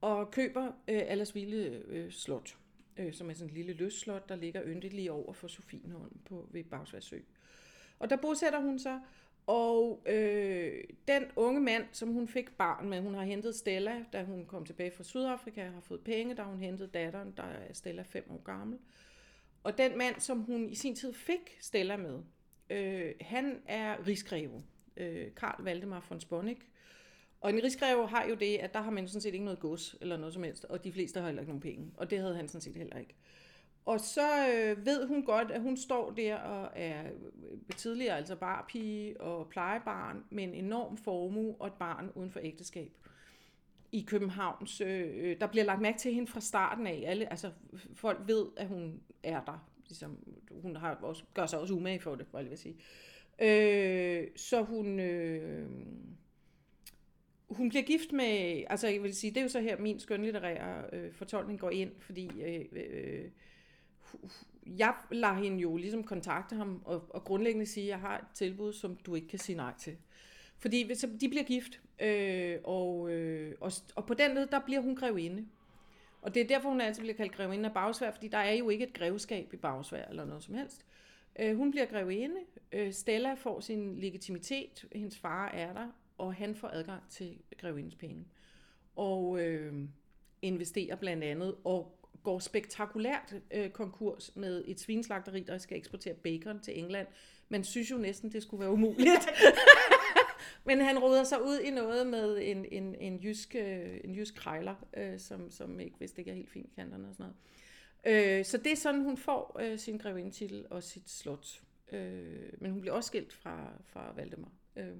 og 0.00 0.30
køber 0.30 0.66
øh, 0.66 1.02
Allersville 1.06 1.82
øh, 1.88 2.10
Slot, 2.10 2.56
øh, 2.96 3.12
som 3.12 3.30
er 3.30 3.34
sådan 3.34 3.50
en 3.50 3.54
lille 3.54 3.72
løsslot, 3.72 4.28
der 4.28 4.36
ligger 4.36 4.62
yndigt 4.64 4.94
lige 4.94 5.12
over 5.12 5.32
for 5.32 5.48
Sofienholm 5.48 6.18
på, 6.24 6.48
ved 6.50 6.64
Bagsværsø. 6.64 7.18
Og 7.98 8.10
der 8.10 8.16
bosætter 8.16 8.60
hun 8.60 8.78
sig, 8.78 9.00
og 9.46 10.02
øh, 10.06 10.84
den 11.08 11.24
unge 11.36 11.60
mand, 11.60 11.84
som 11.92 12.08
hun 12.08 12.28
fik 12.28 12.56
barn 12.56 12.88
med, 12.88 13.00
hun 13.00 13.14
har 13.14 13.24
hentet 13.24 13.54
Stella, 13.54 14.04
da 14.12 14.24
hun 14.24 14.46
kom 14.46 14.64
tilbage 14.64 14.90
fra 14.90 15.04
Sydafrika, 15.04 15.64
har 15.64 15.80
fået 15.80 16.00
penge, 16.00 16.34
da 16.34 16.42
hun 16.42 16.58
hentede 16.58 16.88
datteren, 16.88 17.34
der 17.36 17.42
er 17.42 17.72
Stella 17.72 18.02
fem 18.02 18.24
år 18.30 18.42
gammel. 18.42 18.78
Og 19.66 19.78
den 19.78 19.98
mand, 19.98 20.20
som 20.20 20.40
hun 20.40 20.68
i 20.70 20.74
sin 20.74 20.94
tid 20.94 21.12
fik 21.12 21.56
Stella 21.60 21.96
med, 21.96 22.18
øh, 22.70 23.14
han 23.20 23.60
er 23.66 24.06
rigsgreve, 24.06 24.62
øh, 24.96 25.26
Karl 25.36 25.64
Valdemar 25.64 26.06
von 26.08 26.20
Sponik. 26.20 26.70
Og 27.40 27.50
en 27.50 27.62
rigsgreve 27.62 28.08
har 28.08 28.26
jo 28.28 28.34
det, 28.34 28.56
at 28.56 28.74
der 28.74 28.80
har 28.80 28.90
man 28.90 29.08
sådan 29.08 29.20
set 29.20 29.32
ikke 29.32 29.44
noget 29.44 29.60
gods 29.60 29.96
eller 30.00 30.16
noget 30.16 30.34
som 30.34 30.42
helst, 30.42 30.64
og 30.64 30.84
de 30.84 30.92
fleste 30.92 31.20
har 31.20 31.26
heller 31.26 31.42
ikke 31.42 31.50
nogen 31.50 31.60
penge, 31.60 31.92
og 31.96 32.10
det 32.10 32.18
havde 32.18 32.36
han 32.36 32.48
sådan 32.48 32.60
set 32.60 32.76
heller 32.76 32.98
ikke. 32.98 33.14
Og 33.84 34.00
så 34.00 34.48
øh, 34.48 34.86
ved 34.86 35.06
hun 35.06 35.24
godt, 35.24 35.50
at 35.50 35.60
hun 35.60 35.76
står 35.76 36.10
der 36.10 36.36
og 36.36 36.70
er 36.74 37.02
øh, 37.04 37.76
tidligere 37.76 38.16
altså 38.16 38.36
barpige 38.36 39.20
og 39.20 39.48
plejebarn 39.48 40.24
med 40.30 40.44
en 40.44 40.54
enorm 40.54 40.96
formue 40.96 41.56
og 41.60 41.66
et 41.66 41.74
barn 41.78 42.10
uden 42.14 42.30
for 42.30 42.40
ægteskab 42.42 42.92
i 43.96 44.04
Københavns, 44.08 44.80
øh, 44.80 45.10
øh, 45.14 45.40
der 45.40 45.46
bliver 45.46 45.64
lagt 45.64 45.80
mærke 45.80 45.98
til 45.98 46.14
hende 46.14 46.28
fra 46.28 46.40
starten 46.40 46.86
af. 46.86 47.04
Alle, 47.06 47.30
altså, 47.30 47.50
folk 47.94 48.18
ved, 48.26 48.46
at 48.56 48.68
hun 48.68 49.00
er 49.22 49.44
der. 49.44 49.68
Ligesom, 49.88 50.18
hun 50.50 50.76
har 50.76 50.94
også, 50.94 51.24
gør 51.34 51.46
sig 51.46 51.58
også 51.58 51.74
umage 51.74 52.00
for 52.00 52.14
det, 52.14 52.26
jeg 52.34 52.50
vil 52.50 52.58
sige. 52.58 52.76
Øh, 53.38 54.28
så 54.36 54.62
hun, 54.62 55.00
øh, 55.00 55.68
hun 57.50 57.68
bliver 57.68 57.82
gift 57.82 58.12
med, 58.12 58.64
altså 58.70 58.88
jeg 58.88 59.02
vil 59.02 59.14
sige, 59.14 59.30
det 59.30 59.36
er 59.36 59.42
jo 59.42 59.48
så 59.48 59.60
her, 59.60 59.78
min 59.78 60.00
skønlitterære 60.00 60.84
øh, 60.92 61.12
fortolkning 61.12 61.60
går 61.60 61.70
ind, 61.70 61.90
fordi 61.98 62.30
øh, 62.42 62.64
øh, 62.72 63.30
jeg 64.66 64.94
lader 65.10 65.34
hende 65.34 65.58
jo 65.58 65.76
ligesom 65.76 66.04
kontakte 66.04 66.56
ham 66.56 66.82
og, 66.84 67.04
og 67.10 67.24
grundlæggende 67.24 67.66
sige, 67.66 67.84
at 67.84 67.90
jeg 67.90 68.00
har 68.00 68.18
et 68.18 68.24
tilbud, 68.34 68.72
som 68.72 68.96
du 68.96 69.14
ikke 69.14 69.28
kan 69.28 69.38
sige 69.38 69.56
nej 69.56 69.72
til. 69.78 69.96
Fordi 70.58 70.94
så 70.94 71.08
de 71.20 71.28
bliver 71.28 71.44
gift, 71.44 71.80
øh, 72.00 72.58
og, 72.64 73.10
øh, 73.10 73.54
og, 73.60 73.72
og 73.94 74.06
på 74.06 74.14
den 74.14 74.34
led, 74.34 74.46
der 74.46 74.60
bliver 74.60 74.80
hun 74.80 74.96
grevinde. 74.96 75.46
Og 76.22 76.34
det 76.34 76.42
er 76.42 76.46
derfor, 76.46 76.68
hun 76.68 76.80
altid 76.80 77.02
bliver 77.02 77.16
kaldt 77.16 77.32
grevinde 77.32 77.68
af 77.68 77.74
Bagsvær, 77.74 78.10
fordi 78.10 78.28
der 78.28 78.38
er 78.38 78.52
jo 78.52 78.68
ikke 78.68 78.84
et 78.84 78.92
grevskab 78.92 79.52
i 79.54 79.56
Bagsvær 79.56 80.04
eller 80.04 80.24
noget 80.24 80.42
som 80.42 80.54
helst. 80.54 80.84
Øh, 81.38 81.56
hun 81.56 81.70
bliver 81.70 81.86
grevinde. 81.86 82.36
Øh, 82.72 82.92
Stella 82.92 83.34
får 83.34 83.60
sin 83.60 83.98
legitimitet. 83.98 84.84
Hendes 84.92 85.18
far 85.18 85.48
er 85.48 85.72
der. 85.72 85.88
og 86.18 86.34
han 86.34 86.54
får 86.54 86.68
adgang 86.68 87.02
til 87.10 87.38
grevindens 87.58 87.94
penge. 87.94 88.24
Og 88.96 89.40
øh, 89.40 89.74
investerer 90.42 90.96
blandt 90.96 91.24
andet, 91.24 91.54
og 91.64 91.96
går 92.22 92.38
spektakulært 92.38 93.34
øh, 93.50 93.70
konkurs 93.70 94.32
med 94.36 94.64
et 94.66 94.80
svinslagteri, 94.80 95.40
der 95.40 95.58
skal 95.58 95.76
eksportere 95.78 96.14
bacon 96.14 96.60
til 96.60 96.78
England. 96.78 97.06
Man 97.48 97.64
synes 97.64 97.90
jo 97.90 97.96
næsten, 97.96 98.32
det 98.32 98.42
skulle 98.42 98.60
være 98.60 98.70
umuligt. 98.70 99.28
Men 100.66 100.80
han 100.80 100.98
råder 100.98 101.24
sig 101.24 101.42
ud 101.42 101.58
i 101.58 101.70
noget 101.70 102.06
med 102.06 102.38
en, 102.42 102.64
en, 102.72 102.94
en, 102.94 103.16
jysk, 103.16 103.54
øh, 103.54 104.00
en 104.04 104.14
jysk 104.14 104.34
krejler, 104.34 104.74
øh, 104.96 105.18
som, 105.18 105.50
som 105.50 105.80
ikke 105.80 105.98
vidste 105.98 106.18
ikke 106.20 106.30
er 106.30 106.34
helt 106.34 106.50
fint 106.50 106.74
kanterne 106.74 107.08
og 107.08 107.14
sådan 107.14 107.32
noget. 108.04 108.38
Øh, 108.38 108.44
så 108.44 108.58
det 108.58 108.72
er 108.72 108.76
sådan, 108.76 109.02
hun 109.02 109.16
får 109.16 109.60
øh, 109.60 109.78
sin 109.78 109.98
grevindtitel 109.98 110.66
og 110.70 110.82
sit 110.82 111.10
slot. 111.10 111.62
Øh, 111.92 112.52
men 112.58 112.70
hun 112.70 112.80
bliver 112.80 112.94
også 112.94 113.06
skilt 113.06 113.32
fra, 113.32 113.72
fra 113.84 114.12
Valdemar. 114.16 114.52
Øh, 114.76 114.96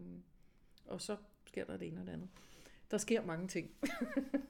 og 0.86 1.00
så 1.00 1.16
sker 1.46 1.64
der 1.64 1.76
det 1.76 1.88
ene 1.88 2.00
og 2.00 2.06
det 2.06 2.12
andet. 2.12 2.28
Der 2.90 2.98
sker 2.98 3.22
mange 3.24 3.48
ting. 3.48 3.70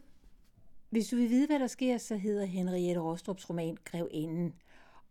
Hvis 0.91 1.09
du 1.09 1.17
vil 1.17 1.31
vide, 1.31 1.47
hvad 1.47 1.59
der 1.59 1.67
sker, 1.67 1.99
så 1.99 2.17
hedder 2.17 2.45
Henriette 2.45 3.01
Rostrups 3.01 3.51
roman 3.51 3.77
Grevinden. 3.85 4.55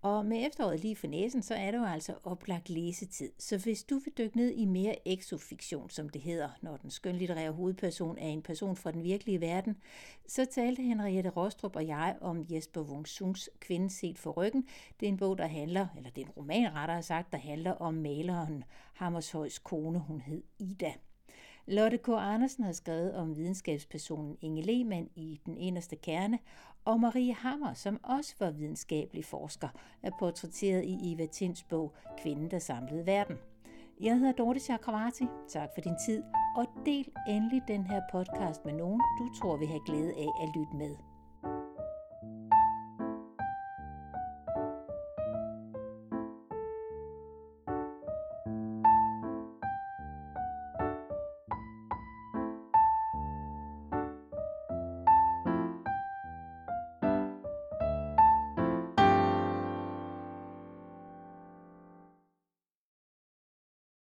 Og 0.05 0.25
med 0.25 0.47
efteråret 0.47 0.79
lige 0.79 0.95
for 0.95 1.07
næsen, 1.07 1.41
så 1.41 1.55
er 1.55 1.71
det 1.71 1.77
jo 1.77 1.85
altså 1.85 2.13
oplagt 2.23 2.69
læsetid. 2.69 3.31
Så 3.37 3.57
hvis 3.57 3.83
du 3.83 3.97
vil 3.97 4.13
dykke 4.17 4.37
ned 4.37 4.51
i 4.51 4.65
mere 4.65 5.07
exofiktion, 5.07 5.89
som 5.89 6.09
det 6.09 6.21
hedder, 6.21 6.49
når 6.61 6.77
den 6.77 6.89
skønlitterære 6.89 7.51
hovedperson 7.51 8.17
er 8.17 8.27
en 8.27 8.41
person 8.41 8.75
fra 8.75 8.91
den 8.91 9.03
virkelige 9.03 9.41
verden, 9.41 9.77
så 10.27 10.45
talte 10.45 10.81
Henriette 10.81 11.29
Rostrup 11.29 11.75
og 11.75 11.87
jeg 11.87 12.15
om 12.21 12.45
Jesper 12.49 12.81
Wung 12.81 13.07
Sungs 13.07 13.49
Kvinde 13.59 13.89
set 13.89 14.19
for 14.19 14.31
ryggen. 14.31 14.67
Det 14.99 15.05
er 15.05 15.09
en 15.09 15.17
bog, 15.17 15.37
der 15.37 15.47
handler, 15.47 15.87
eller 15.97 16.09
det 16.09 16.21
er 16.21 16.25
en 16.25 16.33
roman 16.37 16.73
rettere 16.73 17.03
sagt, 17.03 17.31
der 17.31 17.37
handler 17.37 17.71
om 17.71 17.93
maleren 17.93 18.63
Hammershøjs 18.93 19.59
kone, 19.59 19.99
hun 19.99 20.21
hed 20.21 20.43
Ida. 20.59 20.93
Lotte 21.67 21.97
K. 21.97 22.07
Andersen 22.09 22.63
har 22.63 22.71
skrevet 22.71 23.15
om 23.15 23.35
videnskabspersonen 23.35 24.37
Inge 24.41 24.61
Lehmann 24.61 25.09
i 25.15 25.39
Den 25.45 25.57
Inderste 25.57 25.95
Kerne, 25.95 26.39
og 26.85 26.99
Marie 26.99 27.33
Hammer, 27.33 27.73
som 27.73 27.99
også 28.03 28.35
var 28.39 28.51
videnskabelig 28.51 29.25
forsker, 29.25 29.67
er 30.03 30.11
portrætteret 30.19 30.83
i 30.83 31.13
Eva 31.13 31.25
Tinds 31.25 31.63
bog 31.63 31.93
Kvinden, 32.17 32.51
der 32.51 32.59
samlede 32.59 33.05
verden. 33.05 33.35
Jeg 34.01 34.17
hedder 34.17 34.31
Dorte 34.31 34.59
Chakravarti. 34.59 35.27
Tak 35.47 35.69
for 35.73 35.81
din 35.81 35.95
tid, 36.05 36.23
og 36.57 36.65
del 36.85 37.07
endelig 37.27 37.61
den 37.67 37.83
her 37.83 38.01
podcast 38.11 38.65
med 38.65 38.73
nogen, 38.73 39.01
du 39.19 39.33
tror 39.39 39.57
vil 39.57 39.67
have 39.67 39.85
glæde 39.85 40.13
af 40.13 40.29
at 40.43 40.49
lytte 40.55 40.75
med. 40.75 41.14